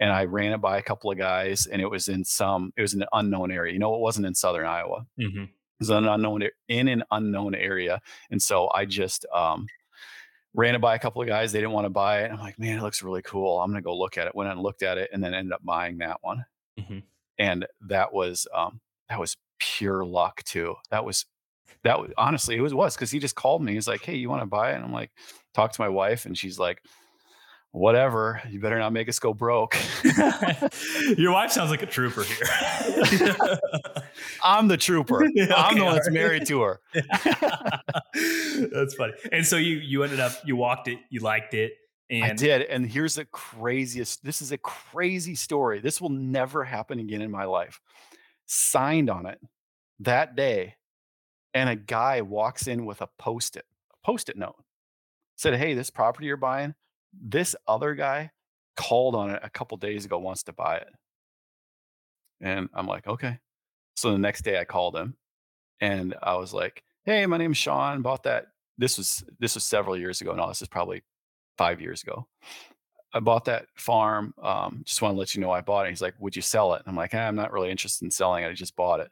[0.00, 2.82] And I ran it by a couple of guys and it was in some, it
[2.82, 3.72] was in an unknown area.
[3.72, 5.04] You know, it wasn't in southern Iowa.
[5.18, 5.42] Mm-hmm.
[5.42, 8.00] It was an unknown in an unknown area.
[8.30, 9.66] And so I just um
[10.58, 11.52] ran it by a couple of guys.
[11.52, 12.32] They didn't want to buy it.
[12.32, 13.60] I'm like, man, it looks really cool.
[13.60, 14.34] I'm gonna go look at it.
[14.34, 16.44] Went and looked at it, and then ended up buying that one.
[16.78, 16.98] Mm-hmm.
[17.38, 20.74] And that was um, that was pure luck too.
[20.90, 21.26] That was
[21.84, 23.74] that was honestly it was was because he just called me.
[23.74, 24.74] He's like, hey, you want to buy it?
[24.74, 25.12] And I'm like,
[25.54, 26.82] talk to my wife, and she's like,
[27.72, 28.40] whatever.
[28.48, 29.76] You better not make us go broke.
[31.16, 32.46] Your wife sounds like a trooper here.
[34.42, 35.28] I'm the trooper.
[35.38, 36.80] Okay, I'm the one that's married to her.
[36.94, 39.12] That's funny.
[39.30, 41.72] And so you you ended up you walked it, you liked it,
[42.10, 42.62] and I did.
[42.62, 45.80] And here's the craziest this is a crazy story.
[45.80, 47.80] This will never happen again in my life.
[48.46, 49.40] Signed on it
[50.00, 50.74] that day,
[51.54, 54.56] and a guy walks in with a post it, a post it note.
[55.36, 56.74] Said, Hey, this property you're buying,
[57.12, 58.30] this other guy
[58.76, 60.88] called on it a couple days ago, wants to buy it.
[62.40, 63.38] And I'm like, Okay.
[63.96, 65.16] So the next day I called him
[65.80, 68.02] and I was like, Hey, my name's Sean.
[68.02, 68.46] Bought that.
[68.76, 70.34] This was this was several years ago.
[70.34, 71.02] No, this is probably
[71.56, 72.26] five years ago.
[73.12, 74.34] I bought that farm.
[74.42, 75.90] Um, just want to let you know I bought it.
[75.90, 76.82] He's like, Would you sell it?
[76.86, 78.48] I'm like, "Ah, I'm not really interested in selling it.
[78.48, 79.10] I just bought it.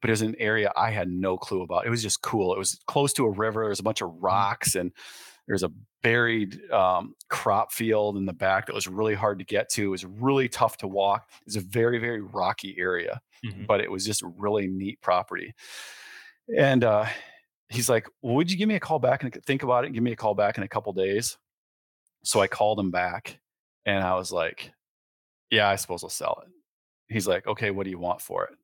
[0.00, 1.86] But it was an area I had no clue about.
[1.86, 2.52] It was just cool.
[2.52, 3.62] It was close to a river.
[3.62, 4.92] There was a bunch of rocks and
[5.46, 5.70] there's a
[6.02, 9.84] buried um, crop field in the back that was really hard to get to.
[9.84, 11.30] It was really tough to walk.
[11.46, 13.68] It's a very, very rocky area Mhm.
[13.68, 15.52] but it was just really neat property.
[16.56, 17.06] And uh,
[17.68, 19.88] he's like, well, "Would you give me a call back and think about it?
[19.88, 21.36] And give me a call back in a couple days."
[22.24, 23.40] So I called him back,
[23.86, 24.72] and I was like,
[25.50, 26.52] "Yeah, I suppose I'll sell it."
[27.12, 28.56] He's like, "Okay, what do you want for it?"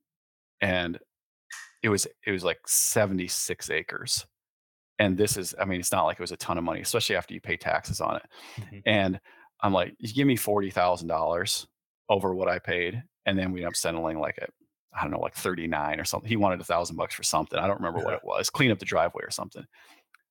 [0.61, 0.99] And
[1.83, 4.27] it was it was like seventy six acres,
[4.99, 7.17] and this is I mean, it's not like it was a ton of money, especially
[7.17, 8.23] after you pay taxes on it.
[8.57, 8.83] Mhm.
[8.87, 9.21] And
[9.61, 11.67] I'm like, "You give me forty thousand dollars
[12.09, 14.47] over what I paid," and then we end up settling like a
[14.95, 16.29] I don't know, like 39 or something.
[16.29, 17.59] He wanted a thousand bucks for something.
[17.59, 18.51] I don't remember what it was.
[18.51, 19.65] Clean up the driveway or something.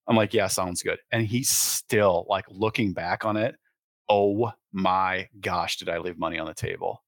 [0.07, 0.99] I'm like, yeah, sounds good.
[1.11, 3.55] And he's still like looking back on it.
[4.07, 7.03] Oh my gosh, did I leave money on the table?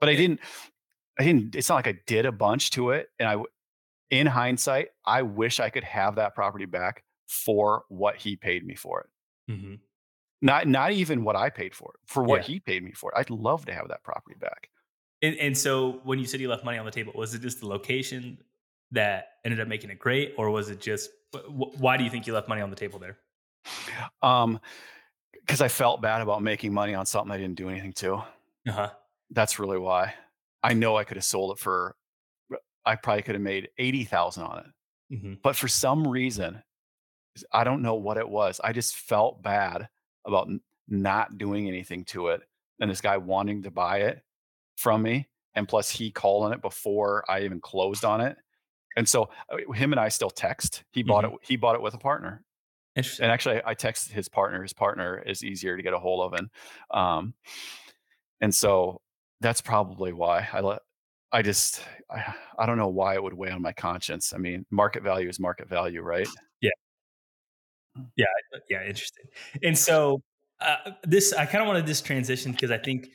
[0.00, 0.40] But I didn't,
[1.18, 3.08] I didn't, it's not like I did a bunch to it.
[3.18, 3.36] And I,
[4.10, 8.74] in hindsight, I wish I could have that property back for what he paid me
[8.74, 9.00] for
[9.48, 9.52] it.
[9.52, 9.80] Mhm.
[10.40, 12.54] Not, not even what I paid for it, for what Yeah.
[12.54, 13.18] he paid me for it.
[13.18, 14.70] I'd love to have that property back.
[15.20, 17.60] And, and so when you said you left money on the table, was it just
[17.60, 18.38] the location
[18.92, 22.10] that ended up making it great, or was it just wh- wh- why do you
[22.10, 23.18] think you left money on the table there?
[24.22, 24.60] Um,
[25.32, 28.14] because I felt bad about making money on something I didn't do anything to.
[28.14, 28.22] Uh
[28.72, 28.90] huh.
[29.30, 30.14] That's really why.
[30.62, 31.96] I know I could have sold it for
[32.88, 35.16] I probably could have made 80,000 on it.
[35.18, 36.62] hmm But for some reason,
[37.52, 38.60] I don't know what it was.
[38.64, 39.88] I just felt bad
[40.26, 40.48] about
[40.88, 42.42] not doing anything to it.
[42.80, 44.22] And this guy wanting to buy it
[44.76, 45.28] from me.
[45.54, 48.38] And plus, he called on it before I even closed on it.
[48.96, 50.84] And so, uh, him and I still text.
[50.92, 51.32] He bought it.
[51.42, 52.44] He bought it with a partner.
[52.96, 53.24] Interesting.
[53.24, 54.62] And actually, I texted his partner.
[54.62, 56.50] His partner is easier to get a hold of, and
[56.90, 57.34] um,
[58.40, 59.00] and so
[59.40, 60.80] that's probably why I let.
[61.32, 64.32] I just I, I don't know why it would weigh on my conscience.
[64.32, 66.28] I mean, market value is market value, right?
[66.60, 66.70] yeah,
[68.16, 68.26] Yeah,
[68.70, 69.26] yeah, interesting.
[69.62, 70.22] And so
[70.60, 73.08] uh, this, I kind of wanted this transition because I think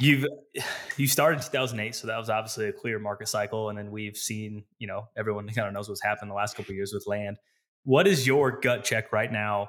[0.00, 0.26] you've
[0.96, 4.16] you started in 2008, so that was obviously a clear market cycle, and then we've
[4.16, 7.36] seen, you know, everyone kind of knows what's happened the last couple years with land.
[7.84, 9.68] What is your gut check right now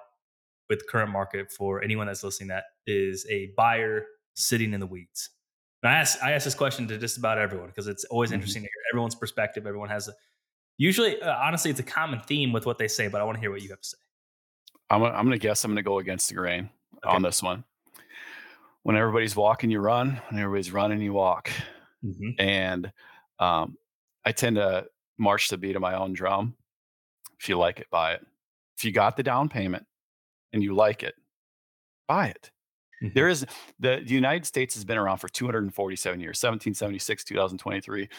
[0.70, 5.30] with current market for anyone that's listening that is a buyer sitting in the weeds?
[5.84, 8.36] And I ask I ask this question to just about everyone because it's always Mhm.
[8.36, 9.68] interesting to hear everyone's perspective.
[9.68, 10.14] Everyone has a
[10.78, 13.40] usually, uh, honestly, it's a common theme with what they say, but I want to
[13.42, 13.98] hear what you have to say.
[14.90, 16.70] I'm gonna- I'm going to guess I'm going to go against the grain
[17.04, 17.16] Okay.
[17.16, 17.64] on this one.
[18.84, 20.22] When everybody's walking, you run.
[20.30, 21.50] When everybody's running, you walk.
[22.04, 22.32] Mm-hmm.
[22.40, 22.92] And
[23.40, 23.78] um,
[24.26, 26.56] I tend to march the beat of my own drum.
[27.40, 28.26] If you like it, buy it.
[28.78, 29.86] If you got the down payment
[30.54, 31.16] and you like it,
[32.08, 32.52] buy it.
[33.04, 33.14] Mhm.
[33.14, 33.46] There is
[33.80, 38.10] the, the United States has been around for 247 years, 1776, 2023.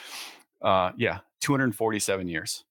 [0.62, 2.64] Uh, yeah, 247 years.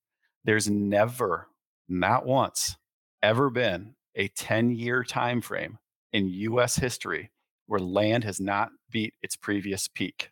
[0.45, 1.47] There's never,
[1.87, 2.77] not once,
[3.21, 5.79] ever been a 10 year time frame
[6.11, 7.31] in US history
[7.67, 10.29] where land has not beat its previous peak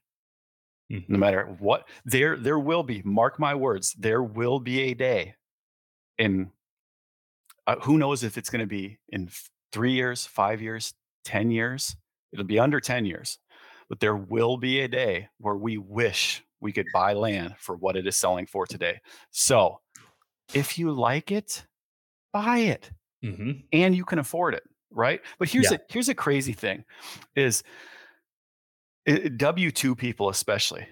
[0.91, 1.09] Mhm.
[1.09, 5.35] no matter what there there will be mark my words there will be a day
[6.17, 6.51] in
[7.67, 9.29] uh, who knows if it's going to be in
[9.71, 11.95] 3 years 5 years 10 years
[12.31, 13.39] it'll be under 10 years
[13.89, 17.95] but there will be a day where we wish we could buy land for what
[17.95, 18.99] it is selling for today
[19.31, 19.79] so
[20.53, 21.65] if you like it
[22.33, 22.91] buy it
[23.23, 23.51] Mm-hmm.
[23.71, 25.77] and you can afford it right but here's Yeah.
[25.77, 26.83] a here's a crazy thing
[27.35, 27.63] is
[29.07, 30.87] W2 people especially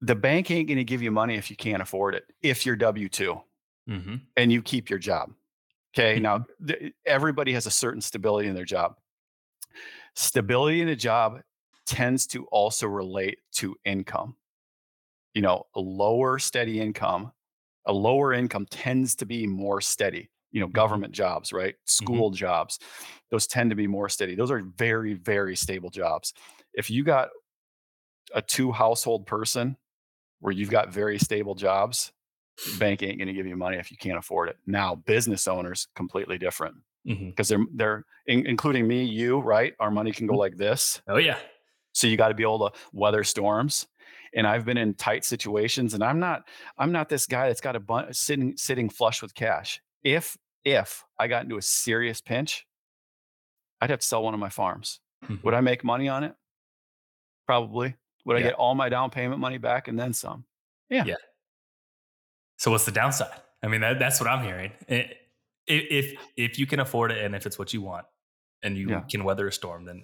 [0.00, 2.76] the bank ain't going to give you money if you can't afford it if you're
[2.76, 3.42] w2
[3.88, 4.14] Mm-hmm.
[4.36, 5.32] and you keep your job
[5.94, 8.96] okay now th- everybody has a certain stability in their job
[10.14, 11.40] stability in a job
[11.86, 14.36] tends to also relate to income
[15.34, 17.32] you know a lower steady income
[17.86, 20.72] a lower income tends to be more steady you know, Mhm.
[20.72, 21.76] government jobs, right?
[21.84, 22.80] School jobs.
[23.30, 24.34] Those tend to be more steady.
[24.34, 26.34] Those are very, very stable jobs.
[26.74, 27.28] If you got
[28.34, 29.76] a two household person
[30.40, 32.12] where you've got very stable jobs,
[32.78, 34.56] bank ain't going to give you money if you can't afford it.
[34.66, 39.74] Now, business owners completely different because they're they're in, including me, you, right?
[39.80, 40.38] Our money can go Mhm.
[40.38, 41.00] like this.
[41.08, 41.38] Oh yeah.
[41.92, 43.86] So you got to be able to weather storms.
[44.34, 46.46] And I've been in tight situations, and I'm not
[46.78, 49.80] I'm not this guy that's got a bunch sitting sitting flush with cash.
[50.04, 52.66] If if I got into a serious pinch,
[53.80, 55.00] I'd have to sell one of my farms.
[55.24, 55.42] Mhm.
[55.42, 56.34] Would I make money on it?
[57.46, 57.96] Probably.
[58.26, 60.44] Would I get all my down payment money back and then some?
[62.60, 63.30] So what's the downside?
[63.62, 64.72] I mean, that, that's what I'm hearing.
[64.88, 65.14] I-
[65.66, 68.04] If if you can afford it and if it's what you want,
[68.62, 69.00] and you Yeah.
[69.10, 70.02] can weather a storm, then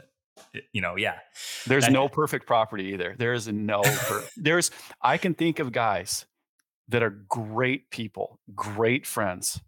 [0.73, 1.19] you know, yeah,
[1.67, 3.15] There's That- no perfect property either.
[3.19, 4.71] There is no per- there's
[5.03, 6.25] I can think of guys
[6.89, 9.61] that are great people, great friends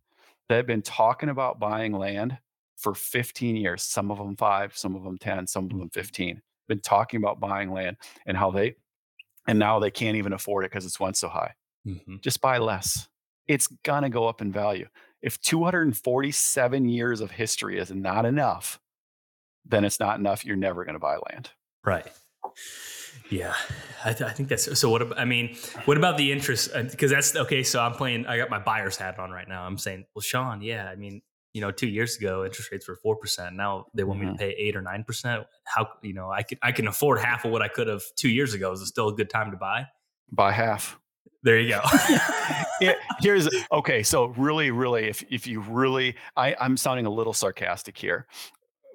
[0.48, 2.38] that have been talking about buying land
[2.76, 5.80] for 15 years, some of them 5, some of them 10, some of mm.
[5.80, 6.40] them 15.
[6.68, 8.76] Been talking about buying land and how they
[9.46, 11.54] and now they can't even afford it cuz it's went so high.
[11.88, 12.20] Mhm.
[12.22, 13.08] Just buy less.
[13.46, 14.88] It's going to go up in value.
[15.22, 18.78] If 247 years of history is not enough,
[19.64, 20.44] then it's not enough.
[20.44, 21.50] You're never going to buy land.
[21.84, 22.06] right.
[23.30, 23.54] Yeah,
[24.04, 24.88] I, th- I think that's so.
[24.88, 25.18] What about?
[25.18, 26.70] I mean, what about the interest?
[26.72, 27.62] Because that's okay.
[27.62, 28.26] So I'm playing.
[28.26, 29.64] I got my buyer's hat on right now.
[29.64, 30.88] I'm saying, well, Sean, yeah.
[30.88, 31.20] I mean,
[31.52, 33.54] you know, two years ago, interest rates were four percent.
[33.54, 35.44] Now they want me to pay eight or nine percent.
[35.64, 38.30] How you know, I can I can afford half of what I could have two
[38.30, 38.72] years ago.
[38.72, 39.86] Is it still a good time to buy?
[40.32, 40.98] Buy half.
[41.42, 41.80] There you go.
[42.80, 44.04] Yeah, here's okay.
[44.04, 48.28] So really, really, if if you really, I, I'm sounding a little sarcastic here,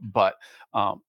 [0.01, 0.35] but
[0.73, 1.01] um,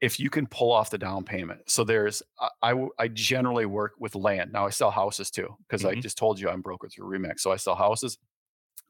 [0.00, 2.22] if you can pull off the down payment, so there's
[2.62, 4.52] I I generally work with land.
[4.52, 6.02] Now I sell houses too because I Mhm.
[6.02, 8.16] just told you I'm broker through Remax, so I sell houses.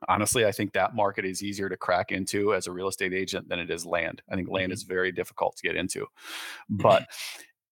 [0.07, 3.49] Honestly, I think that market is easier to crack into as a real estate agent
[3.49, 4.21] than it is land.
[4.31, 4.75] I think land Mhm.
[4.75, 6.07] is very difficult to get into,
[6.69, 7.07] but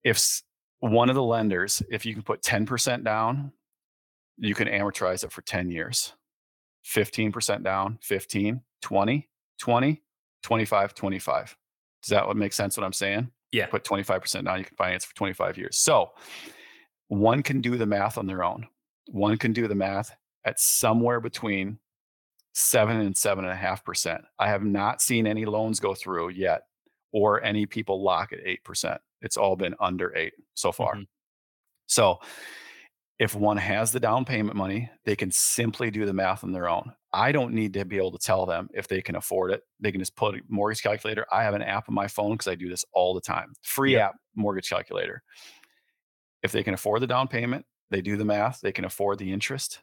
[0.03, 0.41] if
[0.81, 3.53] one of the lenders, if you can put 10% down,
[4.39, 6.15] you can amortize it for 10 years.
[6.87, 9.29] 15% down, 15, 20,
[9.61, 10.03] 20,
[10.43, 11.57] 25, 25.
[12.03, 13.31] Does that what make sense what I'm saying?
[13.53, 13.67] yeah.
[13.67, 15.79] Put 25% down, you can finance for 25 years.
[15.79, 16.13] So
[17.09, 18.67] one can do the math on their own.
[19.09, 20.17] One can do the math
[20.47, 21.79] at somewhere between
[22.55, 24.23] seven and seven and a half percent.
[24.39, 26.63] I have not seen any loans go through yet
[27.13, 28.99] or any people lock at 8%.
[29.21, 30.95] It's all been under eight so far.
[30.95, 31.07] Mhm.
[31.87, 32.21] So
[33.23, 36.69] if one has the down payment money, they can simply do the math on their
[36.69, 36.93] own.
[37.13, 39.63] I don't need to be able to tell them if they can afford it.
[39.79, 41.25] They can just put a mortgage calculator.
[41.31, 43.53] I have an app on my phone because I do this all the time.
[43.63, 44.09] Free Yeah.
[44.09, 45.23] app mortgage calculator.
[46.43, 49.33] If they can afford the down payment, they do the math, they can afford the
[49.33, 49.83] interest.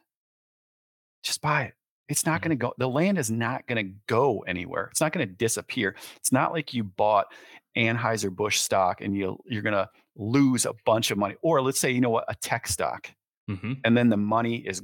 [1.22, 1.74] Just buy it.
[2.10, 2.44] It's not Mhm.
[2.44, 4.88] going to go, the land is not going to go anywhere.
[4.90, 5.96] It's not going to disappear.
[6.16, 7.32] It's not like you bought
[7.74, 11.36] Anheuser-Busch stock and you, you're going to lose a bunch of money.
[11.40, 13.10] Or let's say, you know what, a tech stock
[13.48, 13.80] Mhm.
[13.84, 14.82] and then the money is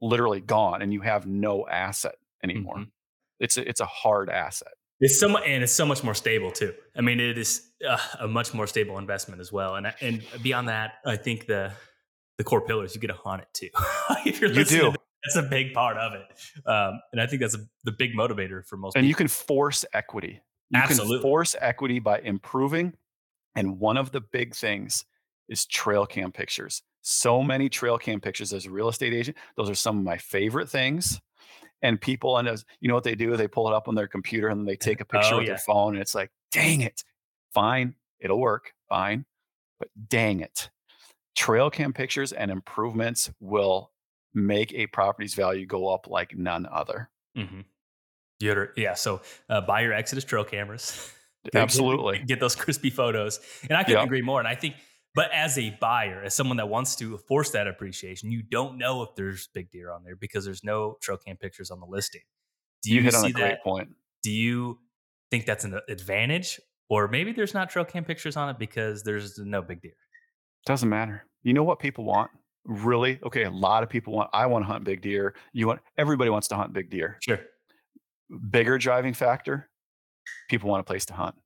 [0.00, 2.76] literally gone and you have no asset anymore.
[2.78, 2.90] Mhm.
[3.40, 4.72] It's a, it's a hard asset.
[5.00, 6.72] It's so much, and it's so much more stable too.
[6.96, 9.76] I mean, it is uh, a much more stable investment as well.
[9.76, 11.72] And and beyond that, I think the
[12.38, 13.68] the core pillars you get to haunt it too.
[14.26, 14.96] if you're You listening, do.
[15.24, 16.26] that's a big part of it.
[16.66, 19.08] Um, and I think that's a, the big motivator for most And people.
[19.08, 20.40] you can force equity.
[20.70, 21.16] You Absolutely.
[21.18, 22.94] can force equity by improving.
[23.54, 25.04] And one of the big things
[25.48, 26.82] is trail cam pictures.
[27.08, 29.36] So many trail cam pictures as a real estate agent.
[29.56, 31.20] Those are some of my favorite things.
[31.80, 34.08] And people, and as you know what they do, they pull it up on their
[34.08, 35.52] computer and then they take a picture Oh, with yeah.
[35.52, 37.04] their phone, and it's like, dang it,
[37.54, 39.24] fine, it'll work, fine,
[39.78, 40.68] but dang it,
[41.36, 43.92] trail cam pictures and improvements will
[44.34, 47.08] make a property's value go up like none other.
[47.38, 47.60] Mm-hmm.
[48.40, 48.94] Yeah.
[48.94, 51.12] So uh, buy your Exodus trail cameras.
[51.54, 52.18] Absolutely.
[52.26, 53.38] Get, those crispy photos.
[53.68, 54.06] And I couldn't Yep.
[54.06, 54.40] agree more.
[54.40, 54.74] And I think,
[55.16, 59.02] but as a buyer, as someone that wants to force that appreciation, you don't know
[59.02, 62.20] if there's big deer on there because there's no trail cam pictures on the listing.
[62.84, 63.64] Do You you, hit on see a great that?
[63.64, 63.88] point.
[64.22, 64.78] Do you
[65.32, 66.60] think that's an advantage?
[66.88, 69.96] Or maybe there's not trail cam pictures on it because there's no big deer.
[70.66, 71.24] Doesn't matter.
[71.42, 72.30] You know what people want?
[72.64, 73.18] Really?
[73.24, 74.30] Okay, a lot of people want.
[74.32, 75.34] I want to hunt big deer.
[75.52, 75.80] You want.
[75.98, 77.18] Everybody wants to hunt big deer.
[77.22, 77.40] Sure.
[78.50, 79.68] Bigger driving factor.
[80.50, 81.36] People want a place to hunt.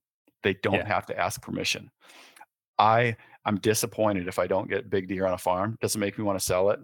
[0.43, 0.87] They don't Yeah.
[0.87, 1.91] have to ask permission.
[2.79, 5.77] I I'm disappointed if I don't get big deer on a farm.
[5.81, 6.79] Does it make me want to sell it?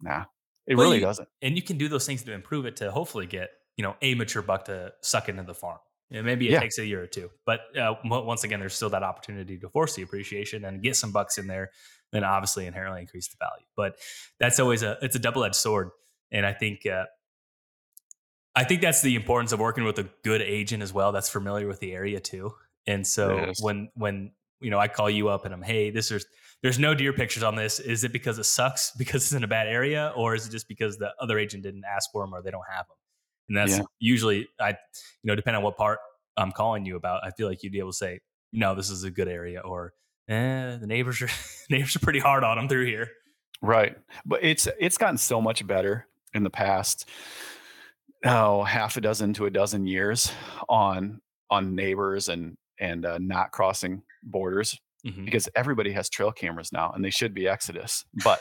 [0.00, 0.24] Nah,
[0.66, 1.28] it Well, really you- doesn't.
[1.42, 4.14] and you can do those things to improve it to hopefully get you know a
[4.14, 5.78] mature buck to suck into the farm.
[6.10, 6.60] Yeah, maybe it Yeah.
[6.60, 9.94] takes a year or two, but uh, once again, there's still that opportunity to force
[9.94, 11.70] the appreciation and get some bucks in there,
[12.12, 13.66] then obviously inherently increase the value.
[13.76, 13.98] But
[14.40, 15.90] that's always a it's a double edged sword,
[16.30, 17.04] and I think uh,
[18.54, 21.66] I think that's the importance of working with a good agent as well that's familiar
[21.68, 22.54] with the area too.
[22.86, 26.26] And so when when you know I call you up and I'm hey, this is
[26.62, 27.78] there's no deer pictures on this.
[27.80, 30.68] Is it because it sucks because it's in a bad area, or is it just
[30.68, 32.96] because the other agent didn't ask for them or they don't have them?
[33.48, 33.84] And that's Yeah.
[34.00, 34.76] usually I, you
[35.24, 35.98] know, depending on what part
[36.36, 38.20] I'm calling you about, I feel like you'd be able to say,
[38.52, 39.92] no, this is a good area, or
[40.28, 41.28] eh, the neighbors are
[41.70, 43.10] neighbors are pretty hard on them through here.
[43.62, 43.96] Right.
[44.26, 47.08] But it's it's gotten so much better in the past
[48.24, 50.32] oh half a dozen to a dozen years
[50.68, 55.24] on on neighbors and and uh, not crossing borders Mhm.
[55.26, 58.40] because everybody has trail cameras now and they should be exodus but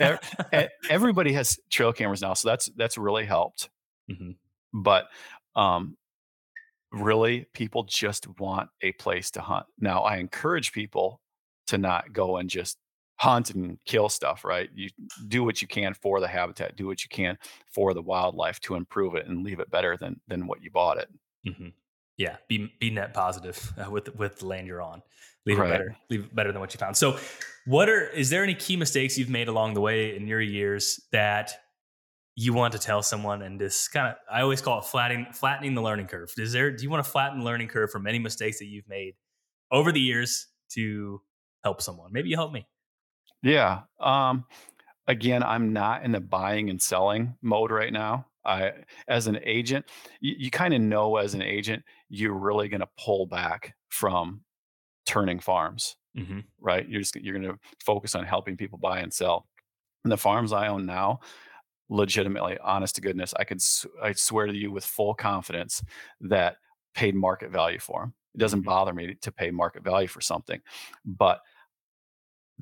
[0.90, 3.70] everybody has trail cameras now so that's that's really helped
[4.10, 4.34] Mhm.
[4.72, 5.06] but
[5.54, 5.96] um
[6.92, 11.20] really people just want a place to hunt now i encourage people
[11.68, 12.78] to not go and just
[13.20, 14.88] hunt and kill stuff right you
[15.28, 17.38] do what you can for the habitat do what you can
[17.72, 20.98] for the wildlife to improve it and leave it better than than what you bought
[20.98, 21.08] it
[21.46, 21.72] Mhm.
[22.22, 25.02] Yeah, be be net positive uh, with with the land you're on.
[25.44, 25.70] Leave Right.
[25.70, 26.96] it better, leave it better than what you found.
[26.96, 27.18] So,
[27.66, 31.00] what are is there any key mistakes you've made along the way in your years
[31.10, 31.50] that
[32.36, 35.74] you want to tell someone and just kind of I always call it flattening flattening
[35.74, 36.30] the learning curve.
[36.38, 38.88] Is there do you want to flatten the learning curve from any mistakes that you've
[38.88, 39.14] made
[39.72, 41.20] over the years to
[41.64, 42.12] help someone?
[42.12, 42.66] Maybe you help me.
[43.42, 43.80] Yeah.
[43.98, 44.44] Um,
[45.08, 48.26] again, I'm not in the buying and selling mode right now.
[48.44, 48.72] I,
[49.08, 49.86] as an agent,
[50.20, 54.44] you, you kind of know as an agent, you're really going to pull back from
[55.06, 56.40] turning farms, Mm-hmm.
[56.60, 56.88] right?
[56.88, 59.48] You're just you're going to focus on helping people buy and sell.
[60.04, 61.20] And the farms I own now,
[61.88, 63.60] legitimately, honest to goodness, I could
[64.02, 65.82] I swear to you with full confidence
[66.22, 66.56] that
[66.94, 68.14] paid market value for them.
[68.34, 68.64] It doesn't Mhm.
[68.64, 70.60] bother me to pay market value for something,
[71.04, 71.42] but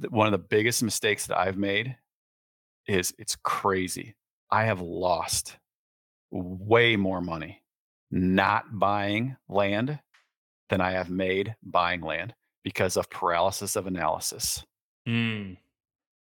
[0.01, 1.97] th- one of the biggest mistakes that I've made
[2.89, 4.17] is it's crazy.
[4.51, 5.59] I have lost
[6.31, 7.63] way more money
[8.13, 9.99] not buying land
[10.69, 14.65] than I have made buying land because of paralysis of analysis.
[15.09, 15.57] Mm.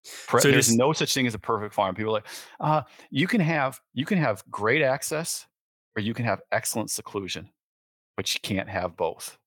[0.03, 1.95] So There's just- no such thing as a perfect farm.
[1.95, 2.27] People are like,
[2.59, 5.47] uh, you can have you can have great access
[5.95, 7.49] or you can have excellent seclusion,
[8.15, 9.37] but you can't have both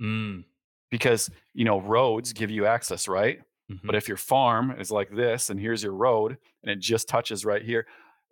[0.00, 0.44] Mm.
[0.90, 3.40] because you know roads give you access, right?
[3.70, 3.80] Mhm.
[3.84, 7.44] But if your farm is like this and here's your road and it just touches
[7.44, 7.86] right here,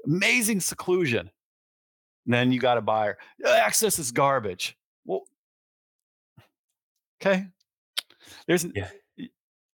[0.07, 1.31] amazing seclusion.
[2.27, 3.19] Then you got a buyer.
[3.47, 4.77] Access is garbage.
[5.05, 5.23] Well,
[7.21, 7.47] okay.
[8.47, 8.89] There's Yeah.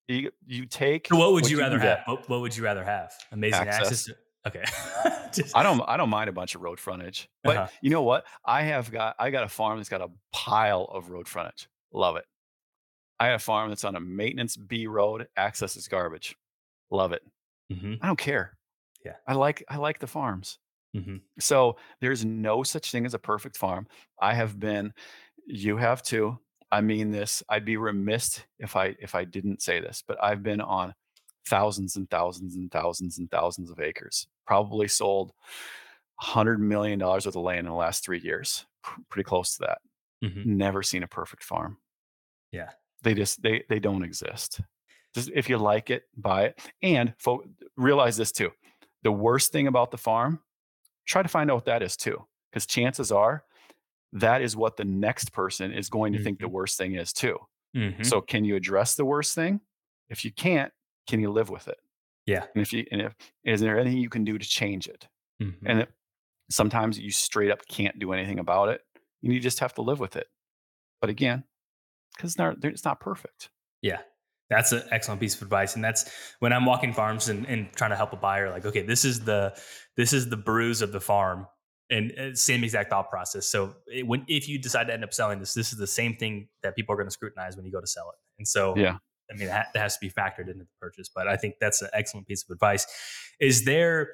[0.09, 2.01] you, you take So what would you can rather have?
[2.07, 3.13] What, what would you rather have?
[3.33, 3.81] Amazing access.
[3.87, 4.05] Access.
[4.05, 4.65] to- okay.
[5.33, 7.29] Just- I don't I don't mind a bunch of road frontage.
[7.43, 7.69] But Uh-huh.
[7.81, 8.25] you know what?
[8.45, 11.69] I have got I got a farm that's got a pile of road frontage.
[11.93, 12.25] Love it.
[13.19, 15.29] I have a farm that's on a maintenance B road.
[15.37, 16.37] Access is garbage.
[16.91, 17.23] Love it.
[17.73, 17.99] Mhm.
[18.03, 18.59] I don't care.
[19.05, 19.15] Yeah.
[19.27, 20.59] I like I like the farms.
[20.95, 21.23] Mhm.
[21.39, 23.87] So there's no such thing as a perfect farm.
[24.21, 24.93] I have been,
[25.47, 26.39] you have too.
[26.71, 27.43] I mean this.
[27.49, 30.95] I'd be remiss if I if I didn't say this, but I've been on
[31.47, 34.27] thousands and thousands and thousands and thousands of acres.
[34.47, 35.33] Probably sold
[36.21, 38.67] hundred million dollars worth of land in the last three years.
[38.83, 39.79] Pr- Pretty close to that.
[40.25, 40.47] Mhm.
[40.47, 41.79] Never seen a perfect farm.
[42.53, 42.71] Yeah.
[43.03, 44.61] They just they they don't exist.
[45.15, 46.61] Just if you like it, buy it.
[46.83, 47.45] And fo-
[47.77, 48.51] realize this too.
[49.03, 50.41] The worst thing about the farm,
[51.07, 52.25] try to find out what that is too.
[52.51, 53.45] Because chances are
[54.13, 57.39] that is what the next person is going to think the worst thing is too.
[57.75, 58.05] Mhm.
[58.05, 59.61] So can you address the worst thing?
[60.11, 60.73] If you can't,
[61.09, 61.79] can you live with it?
[62.27, 62.45] Yeah.
[62.55, 65.09] And if you and if is there anything you can do to change it?
[65.43, 65.57] Mhm.
[65.65, 65.93] And it,
[66.51, 68.83] sometimes you straight up can't do anything about it.
[69.23, 70.29] And you just have to live with it.
[71.01, 71.45] But again,
[72.15, 73.51] because it's not, it's not perfect.
[73.81, 74.03] Yeah.
[74.53, 75.75] That's an excellent piece of advice.
[75.75, 76.11] And that's
[76.41, 79.21] when I'm walking farms and, and trying to help a buyer, like, okay, this is
[79.21, 79.57] the
[79.97, 81.47] this is the bruise of the farm.
[81.91, 83.47] And uh, same exact thought process.
[83.47, 86.17] So it, when if you decide to end up selling this, this is the same
[86.17, 88.19] thing that people are going to scrutinize when you go to sell it.
[88.39, 88.97] And so Yeah.
[89.31, 91.11] I mean that, that has to be factored into the purchase.
[91.15, 92.87] But I think that's an excellent piece of advice.
[93.41, 94.11] Is there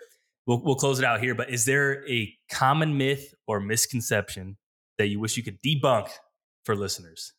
[0.47, 4.57] we'll we'll close it out here, but is there a common myth or misconception
[4.97, 6.09] that you wish you could debunk
[6.65, 7.33] for listeners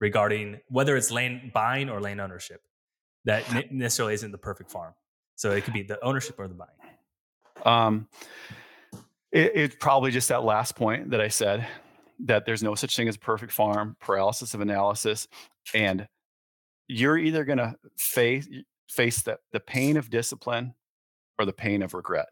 [0.00, 2.62] regarding whether it's land buying or land ownership
[3.24, 4.94] that necessarily isn't the perfect farm.
[5.36, 6.70] So it could be the ownership or the buying.
[7.64, 8.08] Um,
[9.32, 11.66] it, it's probably just that last point that I said
[12.20, 15.28] that there's no such thing as a perfect farm, paralysis of analysis,
[15.74, 16.08] and
[16.88, 18.48] you're either going to face
[18.88, 20.74] face the, the pain of discipline
[21.38, 22.26] or the pain of regret.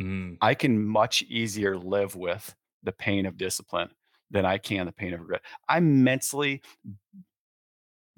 [0.00, 3.90] Mm, I can much easier live with the pain of discipline
[4.34, 5.42] than I can the pain of regret.
[5.68, 6.60] I mentally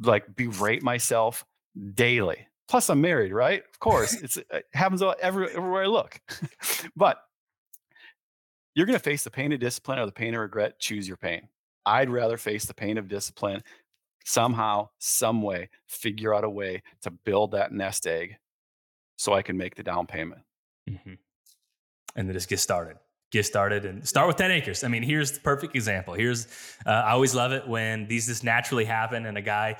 [0.00, 1.44] like berate myself
[1.94, 2.48] daily.
[2.68, 3.62] Plus, I'm married, right?
[3.72, 6.20] Of course, it's it happens every, everywhere I look.
[6.96, 7.18] but
[8.74, 10.80] you're going to face the pain of discipline or the pain of regret.
[10.80, 11.48] Choose your pain.
[11.84, 13.62] I'd rather face the pain of discipline
[14.24, 18.36] somehow, some way, figure out a way to build that nest egg
[19.16, 20.40] so I can make the down payment.
[20.90, 21.14] Mm-hmm.
[22.16, 22.96] And then just get started.
[23.36, 24.82] Get started and start with 10 acres.
[24.82, 26.14] I mean, here's the perfect example.
[26.14, 26.46] Here's,
[26.86, 29.76] uh, I always love it when these just naturally happen and a guy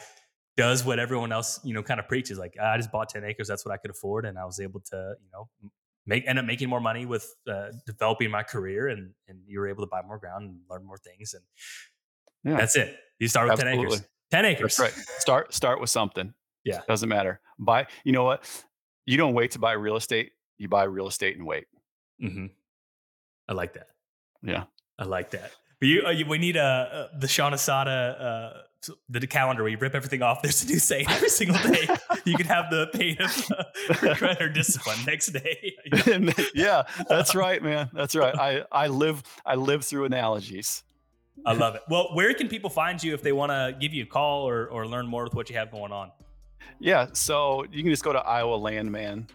[0.59, 2.39] does what everyone else, you know, kind of preaches.
[2.39, 3.49] Like, I just bought 10 acres.
[3.49, 4.27] That's what I could afford.
[4.27, 5.49] And I was able to, you know,
[6.07, 9.69] make end up making more money with uh, developing my career and and you were
[9.69, 11.43] able to buy more ground and learn more things and
[12.45, 12.59] yeah.
[12.59, 13.85] that's it you start with Absolutely.
[13.87, 16.33] 10 acres 10 acres that's right start start with something
[16.65, 18.45] yeah doesn't matter buy you know what
[19.05, 21.67] you don't wait to buy real estate you buy real estate and wait
[22.23, 22.47] mm-hmm.
[23.49, 23.89] I like that
[24.43, 24.65] yeah
[24.99, 26.63] i like that but you, uh, you we need a
[27.13, 28.63] uh, the Sean Asada uh,
[29.09, 30.43] the calendar where you rip everything off.
[30.43, 31.89] There's a new saying every single day.
[32.25, 33.65] you can have the pain of uh,
[34.03, 35.75] regret or discipline next day.
[36.55, 37.91] yeah, that's right, man.
[37.93, 38.35] That's right.
[38.35, 40.83] I I live I live through analogies.
[41.45, 41.83] I love it.
[41.89, 44.69] Well, where can people find you if they want to give you a call or
[44.69, 46.11] or learn more with what you have going on?
[46.79, 49.29] Yeah, so you can just go to Iowa Landman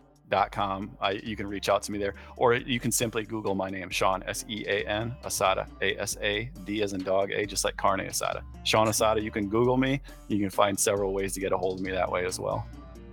[0.52, 0.98] com.
[1.02, 3.90] I, you can reach out to me there, or you can simply Google my name,
[3.90, 7.64] Sean S E A N Asada, A S A D as in dog, A just
[7.64, 8.42] like carne asada.
[8.64, 9.22] Sean Asada.
[9.22, 10.02] You can Google me.
[10.28, 12.66] You can find several ways to get a hold of me that way as well.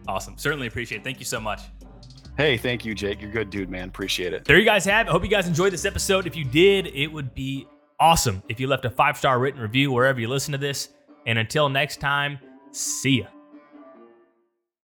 [0.06, 0.38] Awesome.
[0.38, 1.04] Certainly appreciate it.
[1.04, 1.62] Thank you so much.
[2.36, 3.20] Hey, thank you, Jake.
[3.20, 3.88] You're good, dude, man.
[3.88, 4.44] Appreciate it.
[4.44, 5.08] There you guys have.
[5.08, 6.26] I hope you guys enjoyed this episode.
[6.26, 7.66] If you did, it would be
[7.98, 10.90] awesome if you left a five star written review wherever you listen to this.
[11.26, 12.38] And until next time,
[12.70, 13.37] see ya.